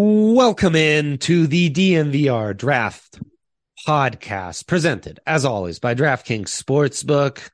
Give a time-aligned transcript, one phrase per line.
[0.00, 3.18] Welcome in to the DNVR Draft
[3.84, 7.50] Podcast, presented as always by DraftKings Sportsbook,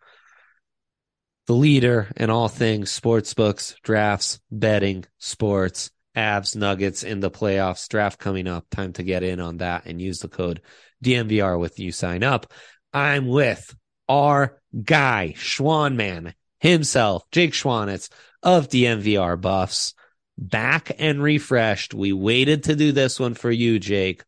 [1.47, 7.89] the leader in all things sportsbooks, drafts, betting, sports, Avs, Nuggets in the playoffs.
[7.89, 8.67] Draft coming up.
[8.71, 10.61] Time to get in on that and use the code
[11.03, 12.53] DNVR with you sign up.
[12.93, 13.75] I'm with
[14.07, 18.11] our guy, Schwanman himself, Jake Schwanitz
[18.43, 19.95] of DNVR Buffs
[20.37, 21.95] back and refreshed.
[21.95, 24.25] We waited to do this one for you, Jake.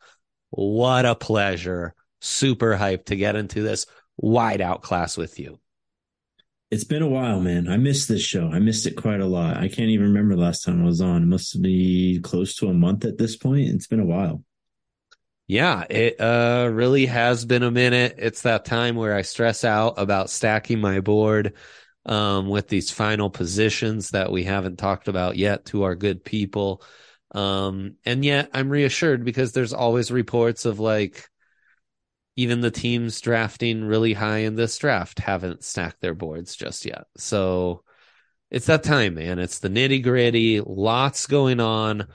[0.51, 1.95] What a pleasure.
[2.21, 5.59] Super hyped to get into this wide out class with you.
[6.71, 7.69] It's been a while, man.
[7.69, 8.51] I missed this show.
[8.51, 9.57] I missed it quite a lot.
[9.57, 11.23] I can't even remember last time I was on.
[11.23, 13.69] It must be close to a month at this point.
[13.69, 14.43] It's been a while.
[15.47, 18.17] Yeah, it uh really has been a minute.
[18.19, 21.53] It's that time where I stress out about stacking my board
[22.07, 26.83] um, with these final positions that we haven't talked about yet to our good people.
[27.33, 31.29] Um, and yet I'm reassured because there's always reports of like
[32.37, 37.07] even the teams drafting really high in this draft haven't stacked their boards just yet.
[37.17, 37.83] So
[38.51, 39.39] it's that time, man.
[39.39, 42.07] It's the nitty gritty, lots going on.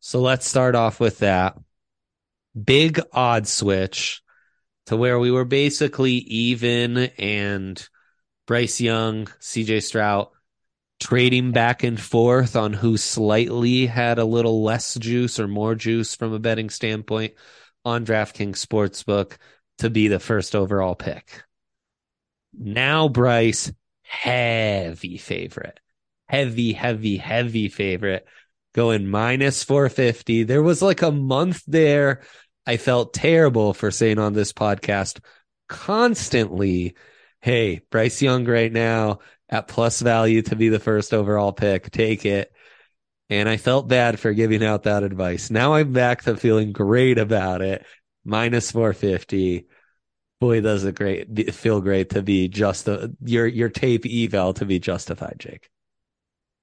[0.00, 1.56] So let's start off with that
[2.62, 4.20] big odd switch
[4.86, 7.88] to where we were basically even and
[8.48, 10.28] Bryce Young, CJ Stroud
[11.00, 16.16] trading back and forth on who slightly had a little less juice or more juice
[16.16, 17.34] from a betting standpoint
[17.84, 19.36] on DraftKings Sportsbook
[19.78, 21.44] to be the first overall pick.
[22.58, 25.78] Now Bryce, heavy favorite.
[26.26, 28.26] Heavy, heavy, heavy favorite.
[28.74, 30.44] Going minus 450.
[30.44, 32.22] There was like a month there.
[32.66, 35.20] I felt terrible for saying on this podcast
[35.68, 36.94] constantly
[37.40, 41.90] hey, Bryce Young right now at plus value to be the first overall pick.
[41.90, 42.52] Take it.
[43.30, 45.50] And I felt bad for giving out that advice.
[45.50, 47.84] Now I'm back to feeling great about it.
[48.24, 49.66] Minus 450.
[50.40, 52.88] Boy, does it great feel great to be just
[53.24, 55.68] your your tape eval to be justified, Jake.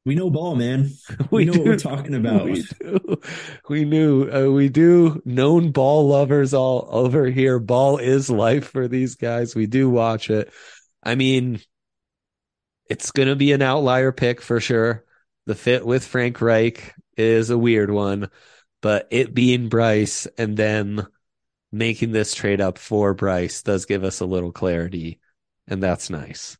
[0.05, 0.91] We know ball, man.
[1.31, 1.59] We, we know do.
[1.59, 2.45] what we're talking about.
[2.45, 3.21] We do.
[3.67, 4.29] We knew.
[4.29, 5.21] Uh, we do.
[5.25, 7.59] Known ball lovers all over here.
[7.59, 9.55] Ball is life for these guys.
[9.55, 10.53] We do watch it.
[11.03, 11.59] I mean,
[12.89, 15.03] it's going to be an outlier pick for sure.
[15.47, 18.29] The fit with Frank Reich is a weird one,
[18.81, 21.07] but it being Bryce and then
[21.71, 25.19] making this trade up for Bryce does give us a little clarity,
[25.67, 26.57] and that's nice.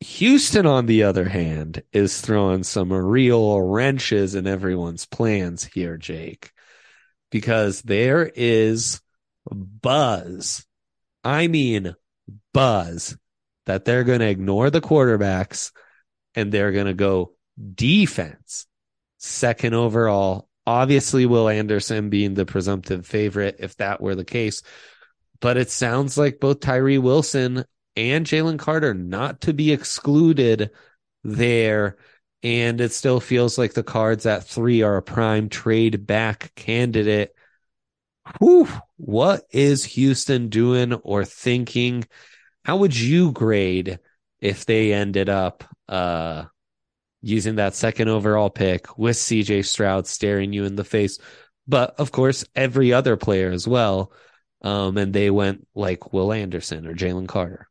[0.00, 6.52] Houston, on the other hand, is throwing some real wrenches in everyone's plans here, Jake,
[7.30, 9.00] because there is
[9.50, 10.64] buzz.
[11.22, 11.94] I mean,
[12.54, 13.16] buzz
[13.66, 15.70] that they're going to ignore the quarterbacks
[16.34, 17.34] and they're going to go
[17.74, 18.66] defense
[19.18, 20.48] second overall.
[20.66, 24.62] Obviously, Will Anderson being the presumptive favorite if that were the case.
[25.40, 27.64] But it sounds like both Tyree Wilson
[28.00, 30.70] and Jalen Carter not to be excluded
[31.22, 31.96] there.
[32.42, 37.34] And it still feels like the cards at three are a prime trade back candidate.
[38.38, 42.06] Whew, what is Houston doing or thinking?
[42.64, 43.98] How would you grade
[44.40, 46.44] if they ended up uh,
[47.20, 51.18] using that second overall pick with CJ Stroud staring you in the face?
[51.68, 54.12] But of course, every other player as well.
[54.62, 57.69] Um, and they went like Will Anderson or Jalen Carter.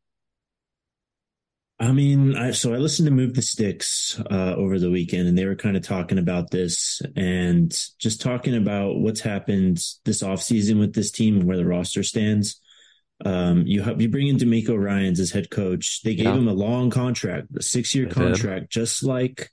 [1.81, 5.37] I mean, I, so I listened to Move the Sticks uh, over the weekend, and
[5.37, 10.79] they were kind of talking about this and just talking about what's happened this offseason
[10.79, 12.59] with this team and where the roster stands.
[13.23, 16.01] Um, you have, you bring in DeMeco Ryans as head coach.
[16.03, 16.35] They gave yeah.
[16.35, 19.49] him a long contract, a six year contract, just like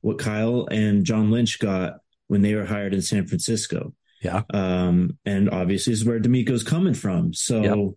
[0.00, 3.94] what Kyle and John Lynch got when they were hired in San Francisco.
[4.20, 4.42] Yeah.
[4.52, 7.34] Um, and obviously is where DeMeco's coming from.
[7.34, 7.62] So.
[7.62, 7.94] Yep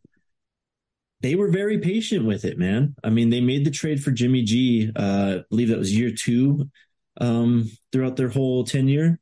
[1.21, 2.95] they were very patient with it, man.
[3.03, 4.91] I mean, they made the trade for Jimmy G.
[4.95, 6.69] Uh, I believe that was year two
[7.19, 9.19] um, throughout their whole tenure.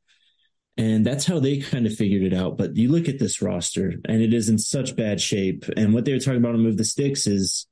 [0.76, 2.56] And that's how they kind of figured it out.
[2.56, 5.66] But you look at this roster, and it is in such bad shape.
[5.76, 7.66] And what they were talking about on Move the Sticks is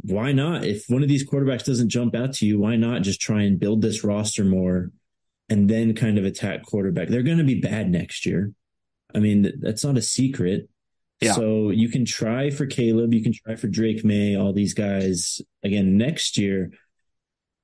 [0.00, 0.64] why not?
[0.64, 3.60] If one of these quarterbacks doesn't jump out to you, why not just try and
[3.60, 4.90] build this roster more
[5.48, 7.06] and then kind of attack quarterback?
[7.06, 8.52] They're going to be bad next year.
[9.14, 10.68] I mean, that's not a secret.
[11.20, 11.32] Yeah.
[11.32, 15.40] So you can try for Caleb, you can try for Drake Maye, all these guys
[15.62, 16.72] again next year.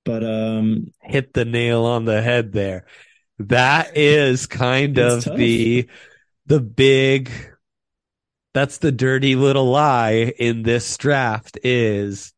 [0.04, 2.86] But um hit the nail on the head there.
[3.38, 5.36] That is kind of tough.
[5.36, 5.88] the
[6.46, 7.30] the big
[8.52, 12.32] that's the dirty little lie in this draft is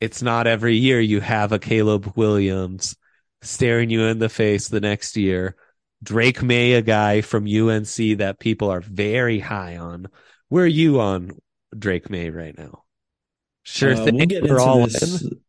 [0.00, 2.96] it's not every year you have a Caleb Williams
[3.42, 5.56] staring you in the face the next year
[6.02, 10.08] Drake Maye, a guy from UNC that people are very high on.
[10.50, 11.38] Where are you on
[11.76, 12.82] Drake Maye right now?
[13.62, 14.16] Sure uh, thing.
[14.16, 15.22] We'll get We're all this.
[15.22, 15.40] in.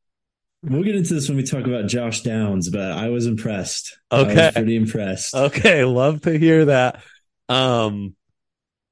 [0.64, 3.98] We'll get into this when we talk about Josh Downs, but I was impressed.
[4.12, 4.46] Okay.
[4.46, 5.34] Was pretty impressed.
[5.34, 5.84] Okay.
[5.84, 7.04] Love to hear that.
[7.50, 8.16] Um,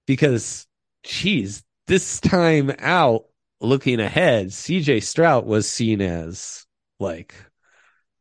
[0.07, 0.65] because
[1.03, 3.25] geez, this time out,
[3.61, 6.65] looking ahead, CJ Stroud was seen as
[6.99, 7.35] like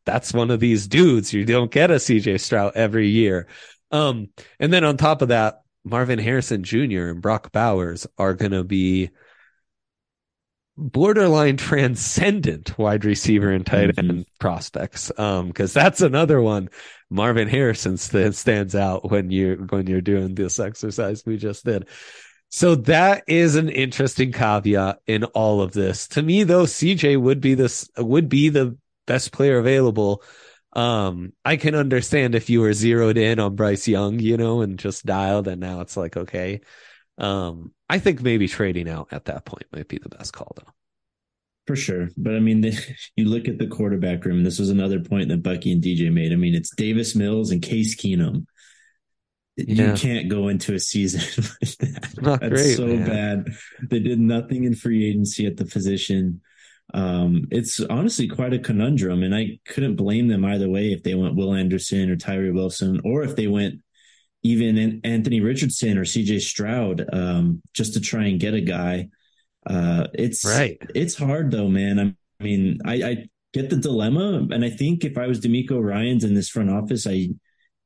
[0.05, 1.33] that's one of these dudes.
[1.33, 3.47] You don't get a CJ Stroud every year.
[3.91, 4.29] Um,
[4.61, 7.09] and then on top of that, Marvin Harrison Jr.
[7.09, 9.11] and Brock Bowers are going to be
[10.77, 13.99] borderline transcendent wide receiver and tight mm-hmm.
[13.99, 14.23] end mm-hmm.
[14.39, 15.11] prospects.
[15.19, 16.71] Um, cause that's another one.
[17.11, 21.89] Marvin Harrison st- stands out when you when you're doing this exercise we just did.
[22.51, 26.09] So that is an interesting caveat in all of this.
[26.09, 28.77] To me, though, CJ would be this would be the
[29.07, 30.23] best player available.
[30.79, 34.79] Um, I can understand if you were zeroed in on Bryce Young, you know, and
[34.79, 36.61] just dialed, and now it's like okay.
[37.19, 40.73] Um, I think maybe trading out at that point might be the best call, though.
[41.67, 42.11] For sure.
[42.17, 42.79] But I mean, the,
[43.17, 44.45] you look at the quarterback room.
[44.45, 46.33] This was another point that Bucky and DJ made.
[46.33, 48.47] I mean, it's Davis Mills and Case Keenum.
[49.57, 49.91] Yeah.
[49.91, 51.21] You can't go into a season
[51.61, 52.23] like that.
[52.23, 53.05] Not That's great, so man.
[53.43, 53.55] bad.
[53.91, 56.41] They did nothing in free agency at the position.
[56.95, 61.15] Um, it's honestly quite a conundrum, and I couldn't blame them either way if they
[61.15, 63.81] went Will Anderson or Tyree Wilson, or if they went
[64.43, 69.09] even Anthony Richardson or CJ Stroud, um, just to try and get a guy.
[69.67, 70.79] Uh, it's right.
[70.95, 72.17] It's hard though, man.
[72.41, 76.25] I mean, I, I get the dilemma, and I think if I was DeMeco Ryans
[76.25, 77.29] in this front office, I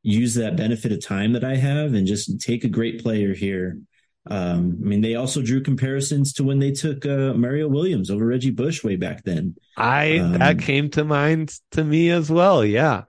[0.02, 3.78] use that benefit of time that I have and just take a great player here.
[4.24, 8.24] Um, I mean, they also drew comparisons to when they took uh, Mario Williams over
[8.24, 9.56] Reggie Bush way back then.
[9.76, 12.64] I um, that came to mind to me as well.
[12.64, 13.04] Yeah,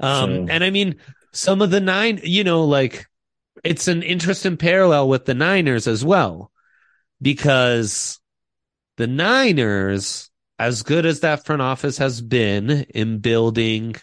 [0.00, 0.96] um, so, and I mean,
[1.32, 3.06] some of the nine, you know, like
[3.64, 6.50] it's an interesting parallel with the Niners as well,
[7.22, 8.20] because
[8.98, 13.96] the Niners, as good as that front office has been in building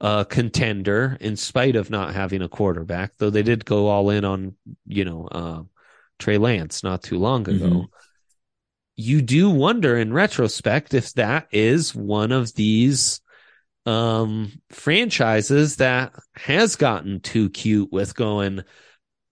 [0.00, 4.24] a contender, in spite of not having a quarterback, though they did go all in
[4.24, 4.54] on,
[4.86, 5.62] you know, uh,
[6.18, 7.66] Trey Lance not too long ago.
[7.66, 7.84] Mm-hmm.
[8.96, 13.20] You do wonder in retrospect if that is one of these
[13.84, 18.62] um, franchises that has gotten too cute with going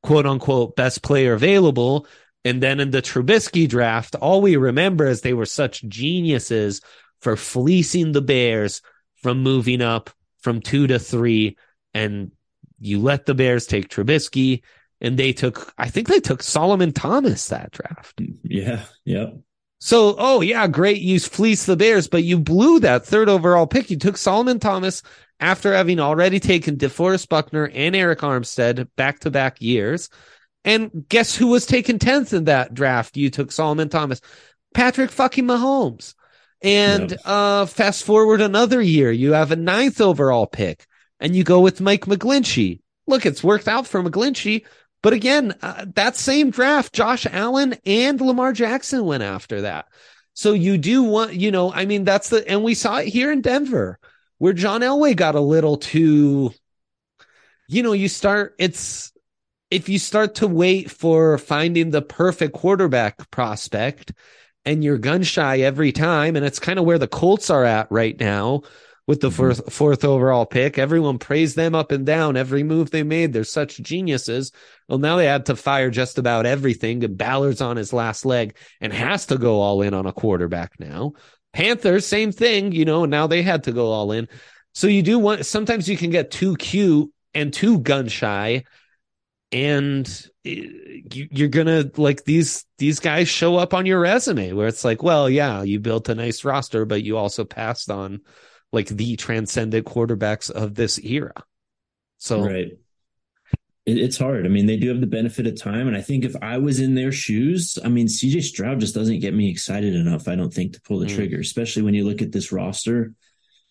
[0.02, 2.06] quote unquote best player available.
[2.44, 6.82] And then in the Trubisky draft, all we remember is they were such geniuses
[7.22, 8.82] for fleecing the Bears
[9.22, 10.10] from moving up
[10.42, 11.56] from two to three.
[11.94, 12.32] And
[12.78, 14.62] you let the Bears take Trubisky
[15.04, 18.20] and they took, I think they took Solomon Thomas that draft.
[18.42, 18.84] Yeah.
[19.04, 19.36] Yep.
[19.78, 21.02] So, oh yeah, great.
[21.02, 23.90] You fleeced the Bears, but you blew that third overall pick.
[23.90, 25.02] You took Solomon Thomas
[25.40, 30.08] after having already taken DeForest Buckner and Arik Armstead back to back years.
[30.64, 33.18] And guess who was taken 10th in that draft?
[33.18, 34.22] You took Solomon Thomas,
[34.72, 36.14] Patrick fucking Mahomes.
[36.62, 37.20] And, yep.
[37.26, 40.86] uh, fast forward another year, you have a ninth overall pick
[41.20, 42.80] and you go with Mike McGlinchey.
[43.06, 44.64] Look, it's worked out for McGlinchey,
[45.04, 49.84] but again, uh, that same draft, Josh Allen and Lamar Jackson went after that.
[50.32, 53.30] So you do want, you know, I mean, that's the, and we saw it here
[53.30, 53.98] in Denver
[54.38, 56.54] where John Elway got a little too,
[57.68, 59.12] you know, you start, it's,
[59.70, 64.14] if you start to wait for finding the perfect quarterback prospect
[64.64, 67.92] and you're gun shy every time, and it's kind of where the Colts are at
[67.92, 68.62] right now
[69.06, 69.36] with the mm-hmm.
[69.36, 70.78] fourth, fourth overall pick.
[70.78, 73.32] Everyone praised them up and down every move they made.
[73.32, 74.52] They're such geniuses.
[74.88, 77.04] Well, now they had to fire just about everything.
[77.04, 80.78] And Ballard's on his last leg and has to go all in on a quarterback
[80.78, 81.12] now.
[81.52, 84.28] Panthers, same thing, you know, now they had to go all in.
[84.72, 88.64] So you do want, sometimes you can get too cute and too gun shy.
[89.52, 95.00] And you're gonna like these these guys show up on your resume where it's like,
[95.00, 98.20] well, yeah, you built a nice roster, but you also passed on
[98.74, 101.32] like the transcendent quarterbacks of this era.
[102.18, 102.72] So right.
[103.86, 104.46] it's hard.
[104.46, 105.88] I mean, they do have the benefit of time.
[105.88, 109.20] And I think if I was in their shoes, I mean, CJ Stroud just doesn't
[109.20, 111.14] get me excited enough, I don't think, to pull the mm.
[111.14, 113.14] trigger, especially when you look at this roster.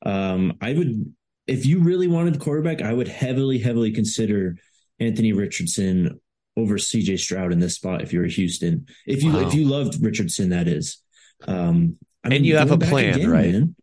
[0.05, 1.13] Um, I would,
[1.47, 4.57] if you really wanted the quarterback, I would heavily, heavily consider
[4.99, 6.19] Anthony Richardson
[6.55, 8.87] over CJ Stroud in this spot if you're a Houston.
[9.05, 9.47] If you wow.
[9.47, 11.01] if you loved Richardson, that is.
[11.47, 13.51] Um, I mean, and you have a plan, again, right?
[13.51, 13.75] Man,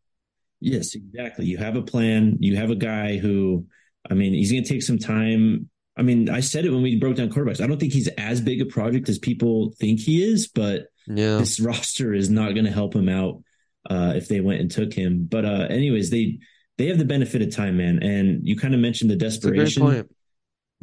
[0.60, 1.46] Yes, exactly.
[1.46, 2.36] You have a plan.
[2.40, 3.66] You have a guy who,
[4.10, 5.70] I mean, he's going to take some time.
[5.96, 7.62] I mean, I said it when we broke down quarterbacks.
[7.62, 11.38] I don't think he's as big a project as people think he is, but yeah.
[11.38, 13.42] this roster is not going to help him out
[13.88, 15.26] uh, if they went and took him.
[15.28, 16.38] But uh, anyways, they
[16.78, 18.02] they have the benefit of time, man.
[18.02, 19.82] And you kind of mentioned the desperation.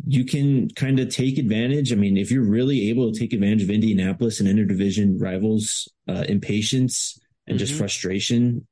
[0.05, 1.91] you can kind of take advantage.
[1.91, 6.25] I mean, if you're really able to take advantage of Indianapolis and interdivision rivals' uh,
[6.29, 7.65] impatience and mm-hmm.
[7.65, 8.67] just frustration,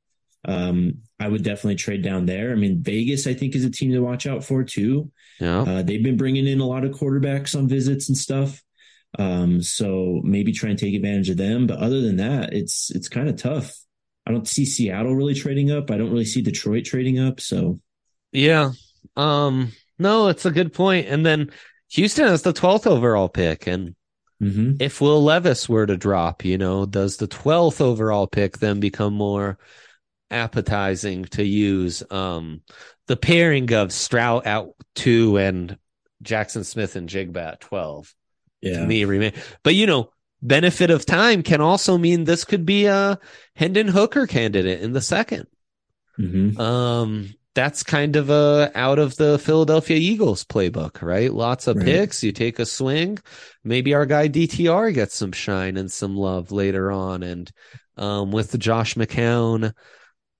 [0.46, 2.52] um, I would definitely trade down there.
[2.52, 5.10] I mean, Vegas, I think, is a team to watch out for too.
[5.40, 8.62] Yeah, uh, they've been bringing in a lot of quarterbacks on visits and stuff.
[9.18, 11.66] Um, so maybe try and take advantage of them.
[11.66, 13.76] But other than that, it's it's kind of tough.
[14.26, 15.90] I don't see Seattle really trading up.
[15.90, 17.40] I don't really see Detroit trading up.
[17.40, 17.80] So
[18.32, 18.72] yeah,
[19.16, 21.08] um, no, it's a good point.
[21.08, 21.50] And then
[21.90, 23.66] Houston has the 12th overall pick.
[23.66, 23.94] And
[24.42, 24.74] mm-hmm.
[24.80, 29.14] if Will Levis were to drop, you know, does the 12th overall pick then become
[29.14, 29.58] more
[30.30, 32.02] appetizing to use?
[32.10, 32.62] Um,
[33.06, 35.78] the pairing of Stroud out two and
[36.22, 38.14] Jackson Smith-Njigba at 12.
[38.60, 38.80] Yeah.
[38.80, 39.32] To me, remain.
[39.62, 40.10] But, you know,
[40.42, 43.18] benefit of time can also mean this could be a
[43.54, 45.46] Hendon Hooker candidate in the 2nd
[46.18, 46.60] mm-hmm.
[46.60, 51.32] Um, that's kind of a out of the Philadelphia Eagles playbook, right?
[51.32, 51.86] Lots of right.
[51.86, 52.22] picks.
[52.22, 53.18] You take a swing.
[53.64, 57.22] Maybe our guy DTR gets some shine and some love later on.
[57.22, 57.50] And
[57.96, 59.72] um, with Josh McCown,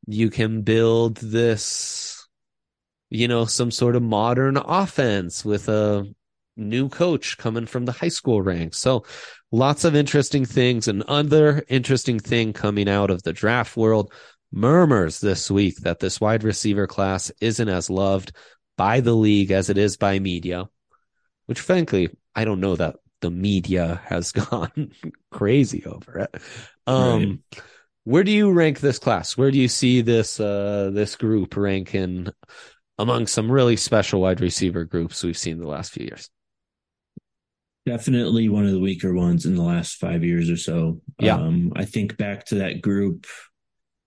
[0.07, 2.27] you can build this,
[3.11, 6.07] you know, some sort of modern offense with a
[6.57, 8.79] new coach coming from the high school ranks.
[8.79, 9.05] So
[9.53, 10.89] lots of interesting things.
[10.89, 14.13] And other interesting thing coming out of the draft world
[14.53, 18.33] murmurs this week that this wide receiver class isn't as loved
[18.77, 20.69] by the league as it is by media,
[21.47, 24.93] which frankly, I don't know that the media has gone
[25.31, 26.35] crazy over it.
[26.87, 27.63] Um, right.
[28.07, 29.37] Where do you rank this class?
[29.37, 32.29] Where do you see this, uh, this group ranking
[32.99, 36.31] among some really special wide receiver groups we've seen the last few years?
[37.85, 41.01] Definitely one of the weaker ones in the last five years or so.
[41.19, 41.35] Yeah.
[41.35, 43.27] Um, I think back to that group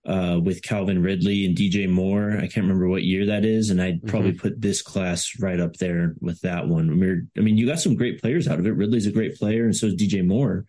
[0.06, 2.32] uh, with Calvin Ridley and DJ Moore.
[2.38, 4.08] I can't remember what year that is, and I'd mm-hmm.
[4.08, 7.28] probably put this class right up there with that one.
[7.36, 8.70] I mean, you got some great players out of it.
[8.70, 10.64] Ridley's a great player, and so is DJ Moore.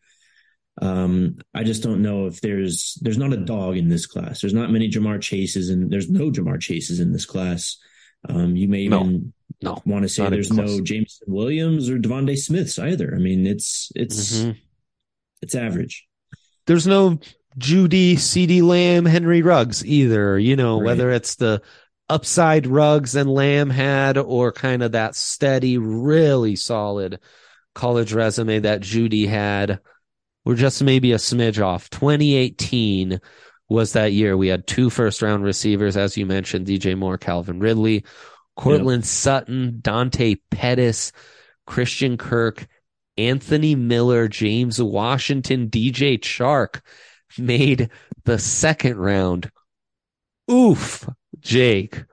[0.80, 4.42] Um, I just don't know if there's there's not a dog in this class.
[4.42, 7.78] There's not many Ja'Marr Chases, and there's no Ja'Marr Chases in this class.
[8.30, 12.38] Um, you may even no, no, want to say there's no Jameson Williams or DeVonta
[12.38, 13.14] Smiths either.
[13.14, 14.52] I mean, it's it's mm-hmm.
[15.42, 16.08] it's average.
[16.68, 17.20] There's no
[17.58, 20.86] Jeudy, CeeDee Lamb, Henry Ruggs either, you know, right.
[20.86, 21.62] whether it's the
[22.08, 27.20] upside Ruggs and Lamb had or kind of that steady, really solid
[27.74, 29.80] college resume that Jeudy had.
[30.46, 31.90] We're just maybe a smidge off.
[31.90, 33.20] 2018
[33.70, 34.36] was that year.
[34.36, 38.04] We had two first round receivers, as you mentioned, DJ Moore, Calvin Ridley,
[38.56, 39.08] Courtland yep.
[39.08, 41.12] Sutton, Dante Pettis,
[41.66, 42.68] Christian Kirk,
[43.18, 46.82] Anthony Miller, James Washington, DJ Chark
[47.38, 47.90] made
[48.26, 49.52] the second round.
[50.50, 51.08] Oof,
[51.40, 52.04] Jake.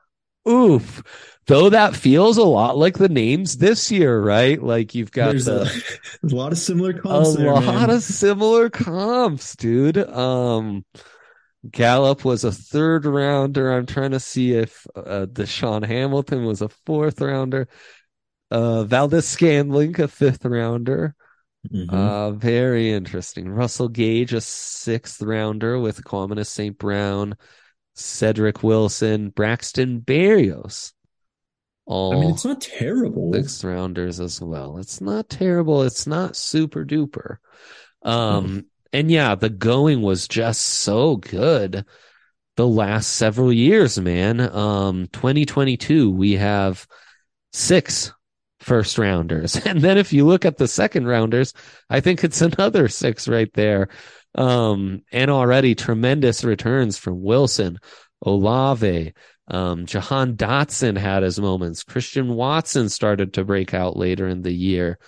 [0.49, 1.02] Oof.
[1.49, 4.62] Though that feels a lot like the names this year, right?
[4.62, 5.62] Like you've got There's the,
[6.23, 7.35] a, a, lot of similar comps.
[7.35, 7.90] A there, lot man.
[7.90, 9.97] of similar comps, dude.
[9.97, 10.85] Um,
[11.71, 13.73] Gallup was a third rounder.
[13.73, 17.67] I'm trying to see if uh, DaeSean Hamilton was a fourth rounder.
[18.50, 21.14] Uh, Valdes-Scantling, a fifth rounder.
[21.73, 21.95] Mm-hmm.
[21.95, 23.49] Uh, very interesting.
[23.49, 26.76] Russell Gage, a sixth rounder with Equanimeous St.
[26.76, 27.37] Brown,
[27.95, 30.93] Cedric Wilson, Braxton Berrios.
[31.88, 33.33] All I mean, it's not terrible.
[33.33, 34.76] Sixth rounders as well.
[34.76, 35.83] It's not terrible.
[35.83, 37.38] It's not super duper.
[38.02, 38.64] Um, mm.
[38.92, 41.87] and yeah, the going was just so good
[42.57, 44.38] the last several years, man.
[44.38, 46.87] Um, 2022, we have
[47.54, 48.12] six
[48.61, 49.57] first rounders.
[49.66, 51.54] And then if you look at the second rounders,
[51.88, 53.88] I think it's another six right there.
[54.35, 57.78] Um, and already tremendous returns from Wilson,
[58.21, 59.14] Olave,
[59.49, 61.83] um, Jahan Dotson had his moments.
[61.83, 64.99] Christian Watson started to break out later in the year.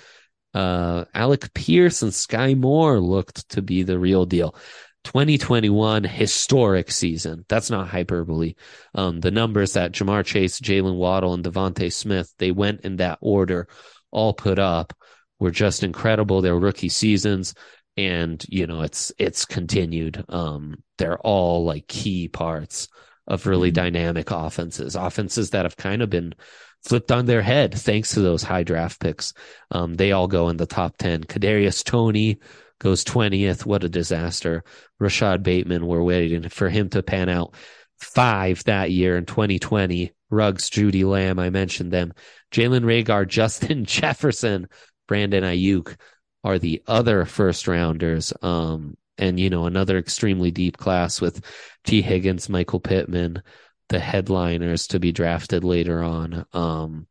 [0.55, 4.57] Uh, Alec Pierce and Skyy Moore looked to be the real deal.
[5.05, 7.45] 2021 historic season.
[7.49, 8.55] That's not hyperbole.
[8.95, 13.19] Um, the numbers that Ja'Marr Chase, Jaylen Waddle, and DeVonta Smith, they went in that
[13.21, 13.69] order,
[14.11, 14.93] all put up,
[15.39, 16.43] were just incredible.
[16.43, 17.55] Their rookie seasons,
[17.97, 20.23] and you know, it's it's continued.
[20.29, 22.89] Um, they're all like key parts
[23.31, 23.77] of really mm-hmm.
[23.85, 26.35] dynamic offenses, offenses that have kind of been
[26.83, 29.33] flipped on their head thanks to those high draft picks.
[29.71, 31.25] Um, they all go in the top ten.
[31.25, 32.41] Kadarius Toney
[32.81, 33.65] goes 20th.
[33.65, 34.65] What a disaster.
[34.99, 37.55] Rashod Bateman, we're waiting for him to pan out.
[37.99, 40.13] Five that year in 2020.
[40.31, 42.13] Ruggs, Jeudy Lamb, I mentioned them.
[42.51, 44.69] Jalen Reagor, Justin Jefferson,
[45.07, 45.97] Brandon Aiyuk
[46.43, 48.33] are the other first rounders.
[48.43, 51.45] Um, and, you know, another extremely deep class with
[51.85, 53.43] Tee Higgins, Michael Pittman,
[53.89, 56.47] the headliners to be drafted later on.
[56.53, 57.07] Um,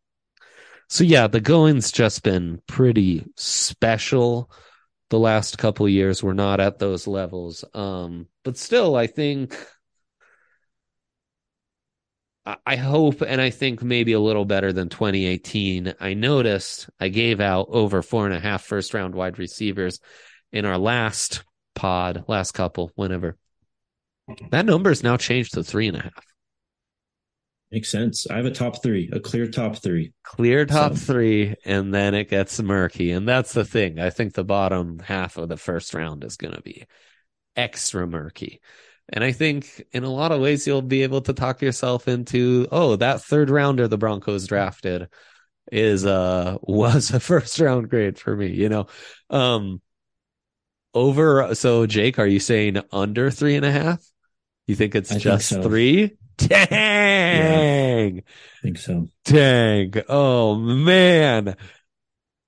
[0.90, 4.52] So yeah, the going's just been pretty special
[5.10, 6.24] the last couple years.
[6.24, 7.64] We're not at those levels.
[7.74, 9.56] Um, but still I think
[12.66, 15.94] I hope and I think maybe a little better than 2018.
[16.00, 20.00] I noticed I gave out over four and a half first round wide receivers
[20.52, 21.44] in our last
[21.80, 23.38] pod, last couple, whenever.
[24.52, 26.26] That number is now changed to three and a half.
[27.72, 28.28] Makes sense.
[28.30, 30.12] I have a top three, a clear top three.
[30.24, 31.14] Clear top so.
[31.14, 33.12] three, and then it gets murky.
[33.12, 33.98] And that's the thing.
[33.98, 36.86] I think the bottom half of the first round is going to be
[37.56, 38.60] extra murky.
[39.08, 42.68] And I think in a lot of ways, you'll be able to talk yourself into,
[42.72, 45.08] oh, that third rounder the Broncos drafted
[45.72, 48.88] is, uh, was a first round grade for me, you know?
[49.30, 49.82] Um,
[50.94, 54.04] over, so Jake, are you saying under three and a half?
[54.68, 55.70] You think it's I just think so.
[55.70, 56.18] three?
[56.38, 58.16] Dang.
[58.16, 59.10] Yeah, I think so.
[59.26, 59.94] Dang.
[60.08, 61.56] Oh man.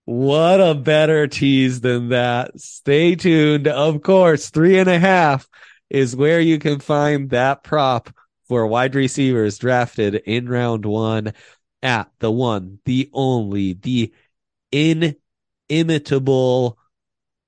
[0.05, 2.59] What a better tease than that.
[2.59, 3.67] Stay tuned.
[3.67, 5.47] Of course, three and a half
[5.89, 8.09] is where you can find that prop
[8.47, 11.33] for wide receivers drafted in round one
[11.81, 14.13] at the one, the only, the
[14.71, 16.77] inimitable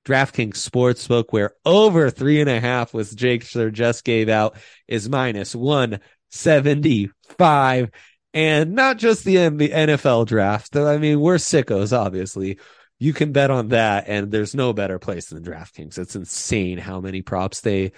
[0.05, 4.57] DraftKings Sportsbook, where over three and a half was Jake just gave out
[4.87, 7.89] is minus 175.
[8.35, 10.75] And not just the NFL draft.
[10.75, 12.57] I mean, we're sickos, obviously.
[12.99, 15.97] You can bet on that, and there's no better place than DraftKings.
[15.97, 17.91] It's insane how many props they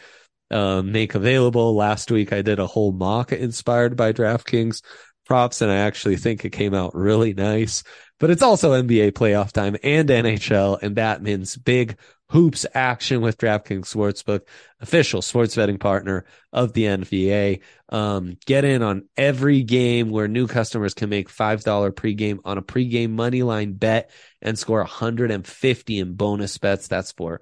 [0.52, 1.76] uh, make available.
[1.76, 4.82] Last week, I did a whole mock inspired by DraftKings
[5.26, 7.84] props, and I actually think it came out really nice
[8.20, 11.98] but it's also NBA playoff time and NHL, and that means big
[12.30, 14.42] hoops action with DraftKings Sportsbook,
[14.80, 17.62] official sports betting partner of the NBA.
[17.90, 22.62] Um, get in on every game where new customers can make $5 pregame on a
[22.62, 24.10] pregame money line bet
[24.42, 26.88] and score 150 in bonus bets.
[26.88, 27.42] That's for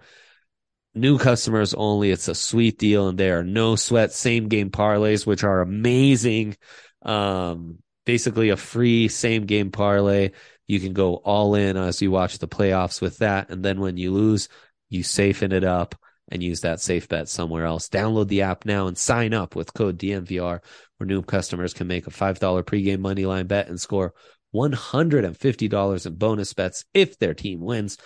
[0.95, 2.11] new customers only.
[2.11, 6.57] It's a sweet deal, and there are no sweat same game parlays, which are amazing.
[7.03, 10.31] Um, basically a free same game parlay
[10.67, 13.49] you can go all in as you watch the playoffs with that.
[13.49, 14.49] And then when you lose,
[14.89, 15.95] you safen it up
[16.29, 17.89] and use that safe bet somewhere else.
[17.89, 20.59] Download the app now and sign up with code DNVR,
[20.97, 24.13] where new customers can make a $5 pregame money line bet and score
[24.55, 27.97] $150 in bonus bets if their team wins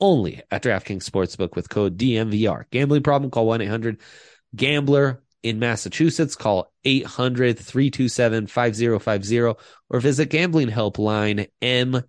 [0.00, 2.64] only at DraftKings Sportsbook with code DNVR.
[2.70, 3.30] Gambling problem?
[3.30, 5.22] Call 1-800-GAMBLER.
[5.42, 9.56] In Massachusetts, call 800-327-5050
[9.90, 12.02] or visit Gambling Helpline ma.org.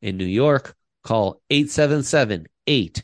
[0.00, 3.02] In New York, call 877-8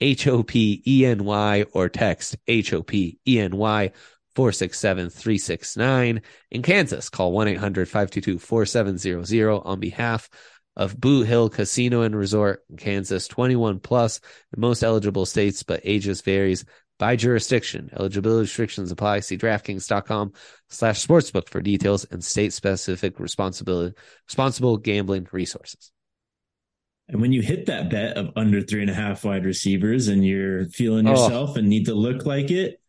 [0.00, 3.90] H-O-P-E-N-Y or text H-O-P-E-N-Y
[4.36, 6.22] 467-369.
[6.52, 10.30] In Kansas, call 1-800-522-4700 on behalf
[10.78, 14.20] of Boot Hill Casino and Resort in Kansas, 21 plus
[14.56, 16.64] in most eligible states, but ages varies
[16.98, 17.90] by jurisdiction.
[17.98, 19.20] Eligibility restrictions apply.
[19.20, 20.32] See DraftKings.com
[20.68, 25.90] slash sportsbook for details and state specific responsibility, responsible gambling resources.
[27.08, 30.24] And when you hit that bet of under three and a half wide receivers and
[30.24, 31.12] you're feeling oh.
[31.12, 31.58] yourself oh.
[31.58, 32.80] and need to look like it,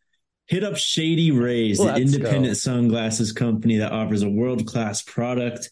[0.46, 2.54] hit up Shady Rays, Let's the independent go.
[2.54, 5.70] sunglasses company that offers a world class product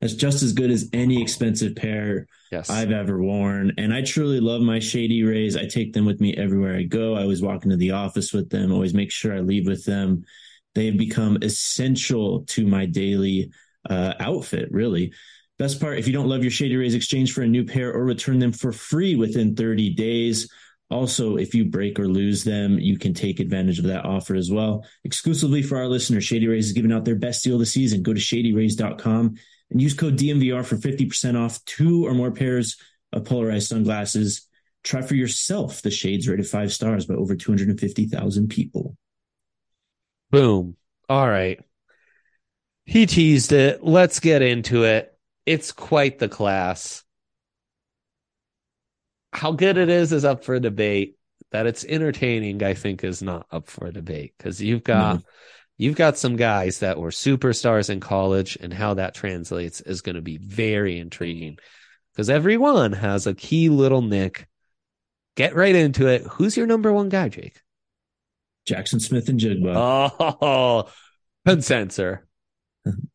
[0.00, 2.70] that's just as good as any expensive pair yes.
[2.70, 3.72] I've ever worn.
[3.78, 5.56] And I truly love my Shady Rays.
[5.56, 7.14] I take them with me everywhere I go.
[7.14, 10.24] I always walk into the office with them, always make sure I leave with them.
[10.74, 13.50] They have become essential to my daily
[13.88, 15.12] uh, outfit, really.
[15.58, 18.04] Best part, if you don't love your Shady Rays, exchange for a new pair or
[18.04, 20.48] return them for free within 30 days.
[20.90, 24.50] Also, if you break or lose them, you can take advantage of that offer as
[24.52, 24.86] well.
[25.02, 28.04] Exclusively for our listeners, Shady Rays is giving out their best deal of the season.
[28.04, 29.34] Go to shadyrays.com
[29.70, 32.76] and use code DNVR for 50% off two or more pairs
[33.12, 34.46] of polarized sunglasses.
[34.84, 38.96] Try for yourself the shades rated five stars by over 250,000 people.
[40.30, 40.76] Boom.
[41.08, 41.60] All right.
[42.84, 43.84] He teased it.
[43.84, 45.14] Let's get into it.
[45.44, 47.04] It's quite the class.
[49.32, 51.16] How good it is is up for debate.
[51.50, 55.22] That it's entertaining, I think, is not up for debate because you've got
[55.78, 60.16] you've got some guys that were superstars in college, and how that translates is going
[60.16, 61.58] to be very intriguing
[62.12, 64.46] because everyone has a key little nick.
[65.36, 66.22] Get right into it.
[66.22, 67.62] Who's your number one guy, Jake?
[68.66, 69.72] Jackson Smith-Njigba.
[70.20, 70.88] Oh,
[71.46, 72.26] consensor.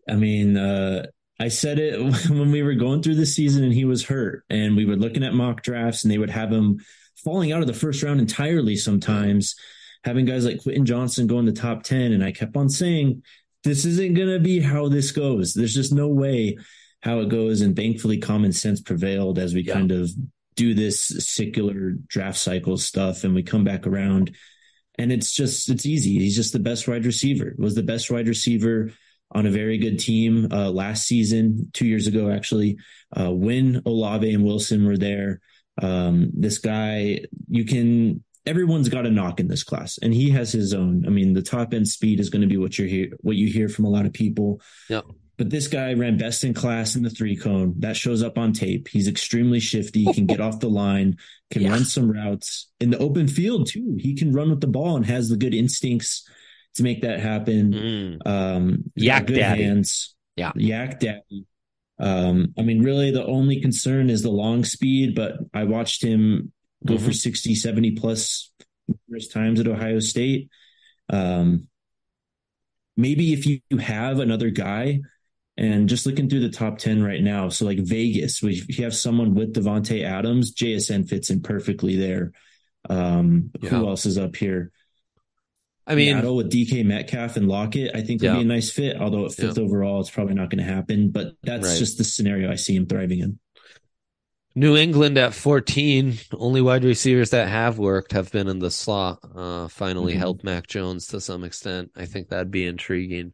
[0.09, 1.07] I mean, uh,
[1.39, 1.99] I said it
[2.29, 5.23] when we were going through the season and he was hurt, and we were looking
[5.23, 6.79] at mock drafts, and they would have him
[7.23, 9.55] falling out of the first round entirely sometimes
[10.03, 12.11] having guys like Quentin Johnston go in the top 10.
[12.11, 13.23] And I kept on saying,
[13.63, 15.53] this isn't going to be how this goes.
[15.53, 16.57] There's just no way
[17.01, 17.61] how it goes.
[17.61, 19.73] And thankfully, common sense prevailed as we yeah.
[19.73, 20.11] kind of
[20.55, 24.35] do this secular draft cycle stuff and we come back around.
[24.99, 26.19] And it's just, it's easy.
[26.19, 28.91] He's just the best wide receiver, was the best wide receiver
[29.31, 32.77] on a very good team uh, last season, two years ago, actually,
[33.17, 35.41] uh, when Olave and Wilson were there.
[35.81, 40.51] Um, this guy, you can everyone's got a knock in this class and he has
[40.51, 41.05] his own.
[41.05, 43.47] I mean, the top end speed is going to be what you hear, what you
[43.47, 44.61] hear from a lot of people.
[44.89, 45.01] Yeah.
[45.37, 47.73] But this guy ran best in class in the three cone.
[47.79, 48.87] That shows up on tape.
[48.87, 51.17] He's extremely shifty, He can get off the line,
[51.49, 51.71] can yeah.
[51.71, 53.97] run some routes in the open field too.
[53.99, 56.27] He can run with the ball and has the good instincts
[56.75, 57.73] to make that happen.
[57.73, 58.27] Mm.
[58.27, 59.63] Um, Yak good daddy.
[59.63, 60.15] hands.
[60.35, 60.51] Yeah.
[60.55, 61.45] Yak daddy.
[61.99, 66.51] Um, I mean, really the only concern is the long speed, but I watched him
[66.85, 67.05] go mm-hmm.
[67.05, 68.51] for 60, 70 plus
[68.87, 70.49] numerous times at Ohio State.
[71.09, 71.67] Um,
[72.95, 75.01] maybe if you have another guy
[75.57, 77.49] and just looking through the top 10 right now.
[77.49, 82.31] So like Vegas, if you have someone with Davante Adams, JSN fits in perfectly there.
[82.89, 83.69] Um, yeah.
[83.69, 84.71] who else is up here?
[85.85, 88.35] I mean, Seattle with DK Metcalf and Lockett, I think would yeah.
[88.35, 88.97] be a nice fit.
[88.97, 89.63] Although at fifth yeah.
[89.63, 91.11] overall, it's probably not going to happen.
[91.11, 91.77] But that's right.
[91.77, 93.39] just the scenario I see him thriving in.
[94.55, 99.19] New England at 14, only wide receivers that have worked have been in the slot.
[99.35, 100.19] Uh, finally mm-hmm.
[100.19, 101.91] helped Mac Jones to some extent.
[101.95, 103.33] I think that'd be intriguing.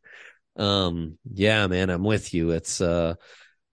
[0.55, 2.51] Um, yeah, man, I'm with you.
[2.51, 3.15] It's, uh,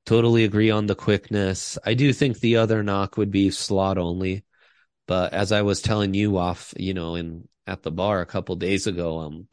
[0.06, 1.76] totally agree on the quickness.
[1.84, 4.44] I do think the other knock would be slot only.
[5.06, 8.56] But as I was telling you off, you know, in at the bar a couple
[8.56, 9.48] days ago, um,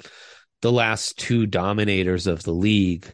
[0.62, 3.12] the last two dominators of the league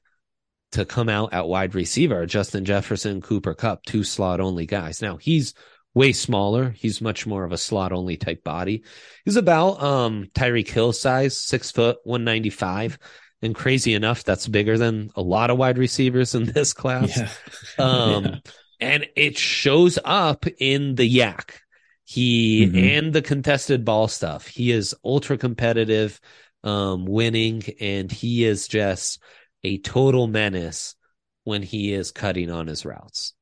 [0.71, 5.01] to come out at wide receiver Justin Jefferson, Cooper Kupp, two slot only guys.
[5.01, 5.53] Now he's
[5.93, 6.69] way smaller.
[6.69, 8.83] He's much more of a slot only type body.
[9.25, 12.99] He's about um Tyreek Hill size, six foot, 195.
[13.41, 17.17] And crazy enough, that's bigger than a lot of wide receivers in this class.
[17.17, 17.29] Yeah.
[17.83, 18.35] um, yeah.
[18.79, 21.61] and it shows up in the yak.
[22.03, 22.77] He mm-hmm.
[22.77, 24.47] and the contested ball stuff.
[24.47, 26.19] He is ultra competitive,
[26.63, 29.21] um, winning, and he is just
[29.63, 30.95] a total menace
[31.43, 33.33] when he is cutting on his routes.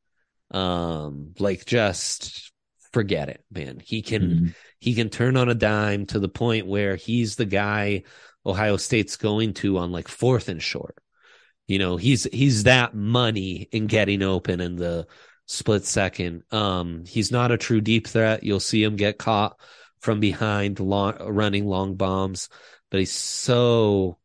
[0.51, 2.51] Um, like just
[2.93, 3.79] forget it, man.
[3.83, 4.47] He can mm-hmm.
[4.79, 8.03] he can turn on a dime to the point where he's the guy
[8.45, 10.95] Ohio State's going to on like fourth and short.
[11.67, 15.05] You know, he's he's that money in getting open in the
[15.47, 16.43] split second.
[16.51, 18.43] Um, he's not a true deep threat.
[18.43, 19.59] You'll see him get caught
[19.99, 22.47] from behind long, running long bombs,
[22.89, 24.17] but he's so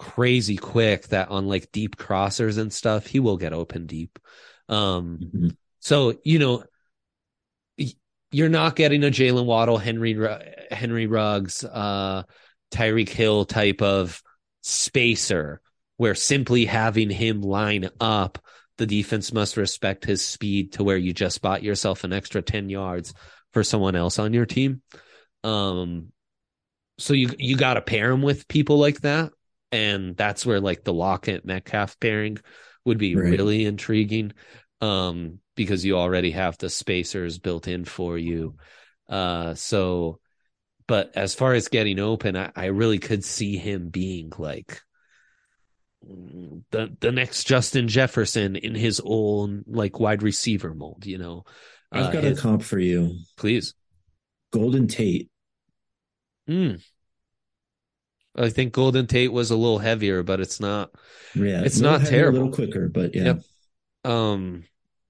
[0.00, 4.18] crazy quick that on like deep crossers and stuff, he will get open deep.
[4.68, 5.48] Um, mm-hmm.
[5.80, 6.64] so you know,
[8.32, 10.18] you're not getting a Jaylen Waddle, Henry
[10.70, 12.22] Henry Ruggs, uh,
[12.72, 14.22] Tyreek Hill type of
[14.62, 15.60] spacer
[15.98, 18.38] where simply having him line up,
[18.78, 22.70] the defense must respect his speed to where you just bought yourself an extra 10
[22.70, 23.12] yards
[23.52, 24.80] for someone else on your team.
[25.44, 26.12] Um,
[26.96, 29.32] so you you got to pair him with people like that
[29.72, 32.38] and that's where like the Lockett Metcalf pairing
[32.84, 33.30] would be right.
[33.30, 34.32] really intriguing
[34.80, 38.56] um, because you already have the spacers built in for you.
[39.08, 40.18] Uh, so,
[40.86, 44.80] but as far as getting open, I, I really could see him being like
[46.02, 51.04] the the next Justin Jefferson in his own like wide receiver mold.
[51.04, 51.44] You know,
[51.92, 53.18] I've uh, got his, a comp for you.
[53.36, 53.74] Please,
[54.52, 55.30] Golden Tate.
[56.46, 56.76] Hmm.
[58.36, 60.90] I think Golden Tate was a little heavier, but it's not.
[61.34, 62.38] Yeah, it's not heavier, terrible.
[62.38, 63.24] A little quicker, but yeah.
[63.24, 63.42] Yep.
[64.04, 64.64] Um,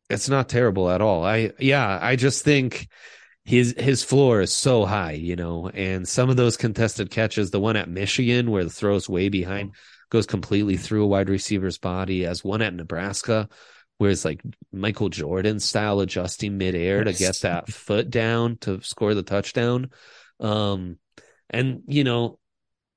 [0.09, 1.25] it's not terrible at all.
[1.25, 2.89] I yeah, I just think
[3.45, 7.61] his his floor is so high, you know, and some of those contested catches, the
[7.61, 9.73] one at Michigan where the throw's way behind,
[10.11, 13.49] goes completely through a wide receiver's body, as one at Nebraska,
[13.99, 17.19] where it's like Michael Jordan style adjusting midair yes.
[17.19, 19.91] to get that foot down to score the touchdown.
[20.41, 20.99] Um,
[21.49, 22.40] and you know,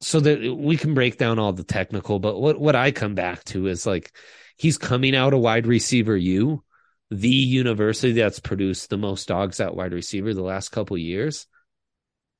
[0.03, 3.43] so that we can break down all the technical, but what what I come back
[3.45, 4.11] to is like
[4.57, 6.63] he's coming out a wide receiver U,
[7.09, 11.47] the university that's produced the most dogs at wide receiver the last couple years,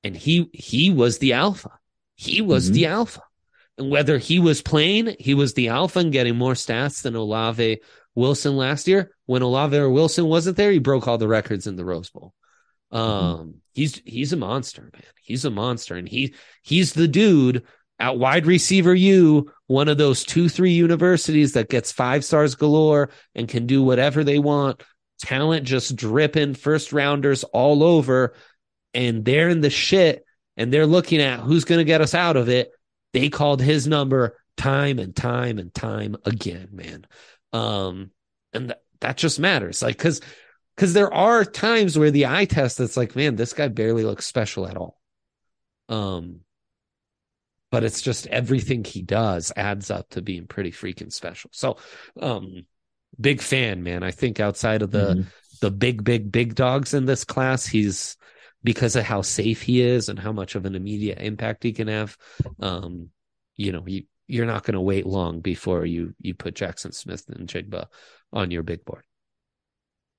[0.03, 1.71] and he he was the alpha.
[2.15, 2.73] He was mm-hmm.
[2.73, 3.21] the alpha.
[3.77, 7.79] And whether he was playing, he was the alpha and getting more stats than Olave
[8.13, 9.15] Wilson last year.
[9.25, 12.33] When Olave or Wilson wasn't there, he broke all the records in the Rose Bowl.
[12.93, 13.25] Mm-hmm.
[13.41, 15.03] Um, he's he's a monster, man.
[15.21, 17.63] He's a monster, and he he's the dude
[17.99, 23.09] at wide receiver U, one of those two three universities that gets five stars galore
[23.35, 24.83] and can do whatever they want.
[25.19, 28.35] Talent just dripping, first rounders all over,
[28.93, 30.25] and they're in the shit,
[30.57, 32.71] and they're looking at who's going to get us out of it.
[33.13, 37.07] They called his number time and time and time again, man.
[37.53, 38.11] Um,
[38.53, 39.81] and th- that just matters.
[39.81, 40.21] Like, cause,
[40.77, 44.25] cause there are times where the eye test, it's like, man, this guy barely looks
[44.25, 44.99] special at all.
[45.89, 46.41] Um,
[47.71, 51.49] but it's just everything he does adds up to being pretty freaking special.
[51.53, 51.77] So,
[52.19, 52.65] um,
[53.19, 54.03] big fan, man.
[54.03, 55.21] I think outside of the, mm-hmm.
[55.61, 58.15] the big, big, big dogs in this class, he's,
[58.63, 61.89] because of how safe he is and how much of an immediate impact he can
[61.89, 62.15] have.
[62.61, 63.09] Um,
[63.57, 67.87] you know, you, you're not going to wait long before you you put Jackson Smith-Njigba
[68.31, 69.03] on your big board.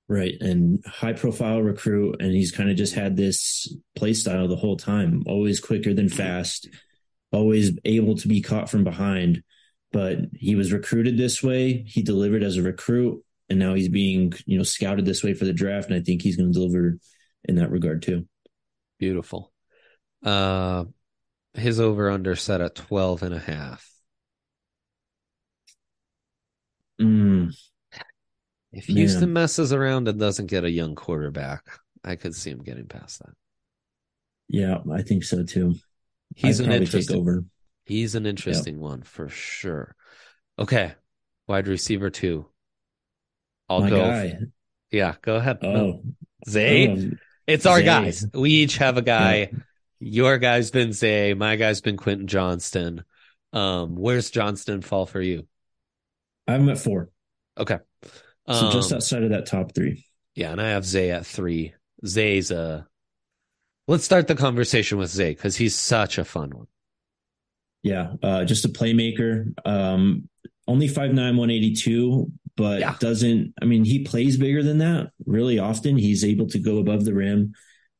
[0.09, 0.35] Right.
[0.40, 2.17] And high profile recruit.
[2.21, 6.09] And he's kind of just had this play style the whole time, always quicker than
[6.09, 6.69] fast,
[7.33, 9.43] always able to be caught from behind.
[9.93, 11.85] But he was recruited this way.
[11.87, 13.25] He delivered as a recruit.
[13.49, 15.88] And now he's being, you know, scouted this way for the draft.
[15.88, 16.99] And I think he's going to deliver
[17.45, 18.27] in that regard too.
[18.99, 19.53] Beautiful.
[20.23, 20.85] Uh
[21.55, 23.88] his over under set at 12 and a half.
[27.01, 27.53] Mm.
[28.75, 31.65] If Houston messes around and doesn't get a young quarterback,
[32.05, 33.35] I could see him getting past that.
[34.49, 35.77] Yeah, I think so too.
[36.35, 37.45] He's I'd an interesting over.
[37.85, 38.83] He's an interesting yep.
[38.83, 39.95] one for sure.
[40.59, 40.93] Okay,
[41.47, 42.47] wide receiver two.
[43.69, 43.99] I'll My go.
[43.99, 44.39] Guy.
[44.91, 45.59] Yeah, go ahead.
[45.63, 46.03] Oh.
[46.49, 46.89] Zay.
[46.89, 47.85] Um, it's our Zay.
[47.85, 48.27] guys.
[48.33, 49.51] We each have a guy.
[49.53, 49.59] Yeah.
[50.01, 51.35] Your guy's been Zay.
[51.35, 53.05] My guy's been Quentin Johnston.
[53.53, 55.47] Um, where's Johnston fall for you?
[56.47, 57.11] I'm at four.
[57.57, 57.79] Okay.
[58.49, 60.05] So just um, outside of that top three.
[60.35, 61.75] Yeah, and I have Zay at three.
[62.05, 62.87] Zay's a.
[63.87, 66.67] Let's start the conversation with Zay because he's such a fun one.
[67.83, 69.53] Yeah, uh, just a playmaker.
[69.67, 70.29] Um,
[70.67, 72.97] only five nine one eighty two, but yeah.
[72.99, 73.55] doesn't.
[73.61, 75.97] I mean, he plays bigger than that really often.
[75.97, 77.53] He's able to go above the rim,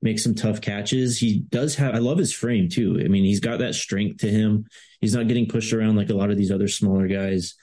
[0.03, 1.19] make some tough catches.
[1.19, 1.95] He does have.
[1.95, 3.01] I love his frame too.
[3.03, 4.67] I mean, he's got that strength to him.
[5.01, 7.55] He's not getting pushed around like a lot of these other smaller guys.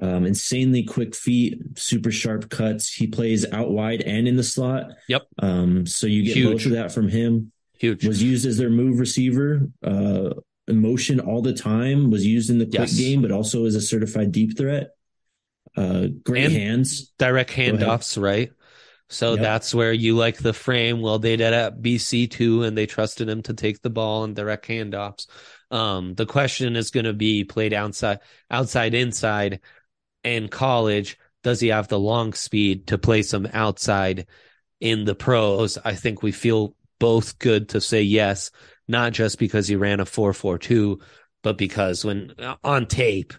[0.00, 2.92] Um, insanely quick feet, super sharp cuts.
[2.92, 4.92] He plays out wide and in the slot.
[5.08, 5.26] Yep.
[5.40, 6.52] Um, so you get Huge.
[6.52, 7.52] both of that from him.
[7.78, 8.06] Huge.
[8.06, 9.68] Was used as their move receiver.
[9.82, 10.34] Uh,
[10.66, 12.10] emotion all the time.
[12.10, 12.98] Was used in the quick yes.
[12.98, 14.90] game, but also as a certified deep threat.
[15.76, 17.12] Uh, great and hands.
[17.18, 18.50] Direct handoffs, right?
[19.10, 19.42] So yep.
[19.42, 21.00] that's where you like the frame.
[21.00, 24.36] Well, they did at BC too, and they trusted him to take the ball and
[24.36, 25.26] direct handoffs.
[25.70, 29.60] Um, the question is going to be played outside, outside, inside,
[30.24, 31.18] and college.
[31.42, 34.26] Does he have the long speed to play some outside
[34.80, 35.78] in the pros?
[35.84, 38.50] I think we feel both good to say yes,
[38.88, 41.00] not just because he ran a four four two,
[41.42, 43.34] but because when uh, on tape,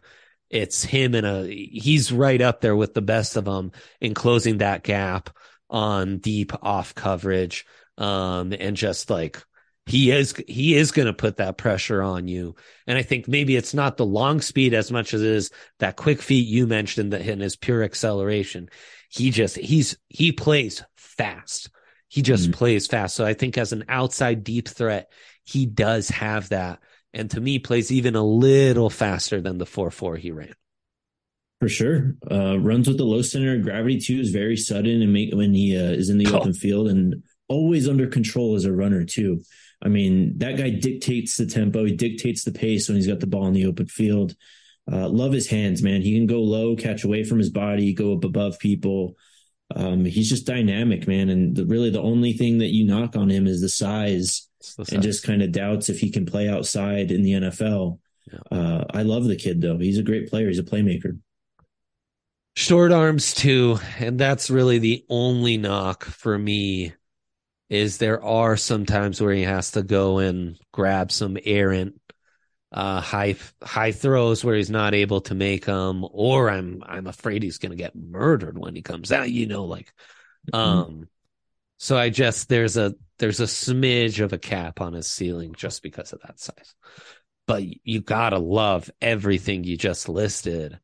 [0.50, 4.60] it's him and a he's right up there with the best of them in closing
[4.60, 5.30] that gap
[5.70, 7.66] on deep off coverage
[7.98, 9.44] um and just like
[9.90, 12.56] he is he is going to put that pressure on you.
[12.86, 15.96] And i think maybe it's not the long speed as much as it is that
[15.96, 18.70] quick feet you mentioned that in his pure acceleration.
[19.10, 21.72] He just he's he plays fast.
[22.08, 22.54] He just mm.
[22.54, 23.16] plays fast.
[23.16, 25.12] So i think as an outside deep threat
[25.44, 26.80] he does have that.
[27.12, 30.54] And to me plays even a little faster than the 4-4 he ran.
[31.60, 32.16] For sure.
[32.30, 33.56] Uh, runs with the low center.
[33.56, 36.38] Of gravity too is very sudden and make when he uh, is in the oh.
[36.38, 39.42] open field and always under control as a runner too
[39.82, 41.86] I mean, that guy dictates the tempo.
[41.86, 44.36] He dictates the pace when he's got the ball in the open field.
[44.92, 46.02] Uh, love his hands, man.
[46.02, 49.16] He can go low, catch away from his body, go up above people.
[49.76, 51.30] Um, he's just dynamic, man.
[51.30, 54.86] And the, really, the only thing that you knock on him is the size, the
[54.86, 54.90] size.
[54.90, 58.00] and just kind of doubts if he can play outside in the NFL.
[58.32, 58.58] Yeah.
[58.58, 59.78] Uh, I love the kid, though.
[59.78, 60.48] He's a great player.
[60.48, 61.20] He's a playmaker.
[62.56, 66.94] Short arms too, and that's really the only knock for me
[67.70, 72.00] is there are some times where he has to go and grab some errant
[72.72, 77.42] uh, high high throws where he's not able to make them, or I'm I'm afraid
[77.42, 79.32] he's going to get murdered when he comes out.
[79.32, 79.92] You know, like,
[80.52, 80.56] mm-hmm.
[80.56, 81.10] um,
[81.78, 85.82] so I just there's a there's a smidge of a cap on his ceiling just
[85.82, 86.76] because of that size.
[87.48, 90.80] But you gotta love everything you just listed.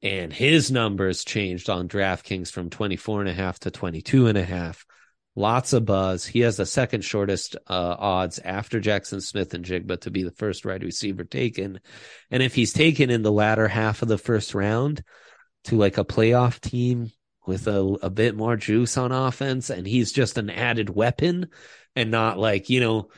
[0.00, 4.44] And his numbers changed on DraftKings from 24 and a half to 22 and a
[4.44, 4.84] half
[5.36, 6.24] lots of buzz.
[6.24, 10.82] He has the second shortest uh, odds after Jackson Smith-Njigba to be the first wide
[10.82, 11.80] receiver taken.
[12.30, 15.02] And if he's taken in the latter half of the first round
[15.64, 17.10] to like a playoff team
[17.46, 21.48] with a, a bit more juice on offense, and he's just an added weapon
[21.96, 23.08] and not like, you know,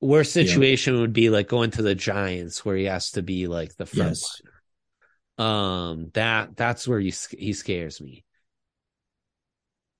[0.00, 1.00] worst situation yeah.
[1.02, 4.10] would be like going to the Giants where he has to be like the front
[4.10, 4.42] yes.
[5.38, 8.24] Um, that that's where he he scares me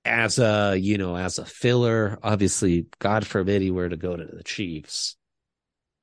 [0.03, 4.25] as a you know as a filler obviously god forbid he were to go to
[4.25, 5.15] the chiefs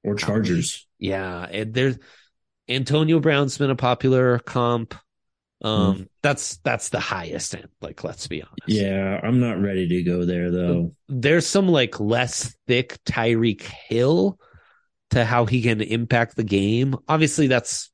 [0.05, 1.99] or chargers yeah and there's
[2.69, 4.95] Antonio Brown's been a popular comp.
[5.61, 6.09] Um, mm.
[6.23, 7.69] that's that's the highest end.
[7.81, 8.69] Like, let's be honest.
[8.69, 10.95] Yeah, I'm not ready to go there though.
[11.09, 14.39] There's some like less thick Tyreek Hill
[15.11, 16.97] to how he can impact the game.
[17.09, 17.91] Obviously, that's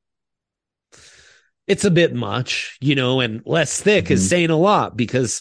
[1.66, 4.14] it's a bit much, you know, and less thick mm-hmm.
[4.14, 5.40] is saying a lot because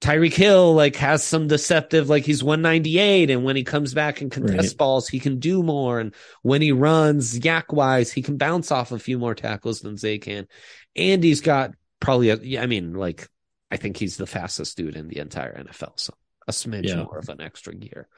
[0.00, 4.30] Tyreek Hill like has some deceptive, like he's 198, and when he comes back and
[4.30, 4.78] contest right.
[4.78, 6.00] balls, he can do more.
[6.00, 9.98] And when he runs YAC wise, he can bounce off a few more tackles than
[9.98, 10.48] Zay can.
[10.96, 13.28] And he's got probably a, I mean, like
[13.70, 16.00] I think he's the fastest dude in the entire NFL.
[16.00, 16.14] So
[16.48, 17.02] a smidge yeah.
[17.02, 18.08] more of an extra gear.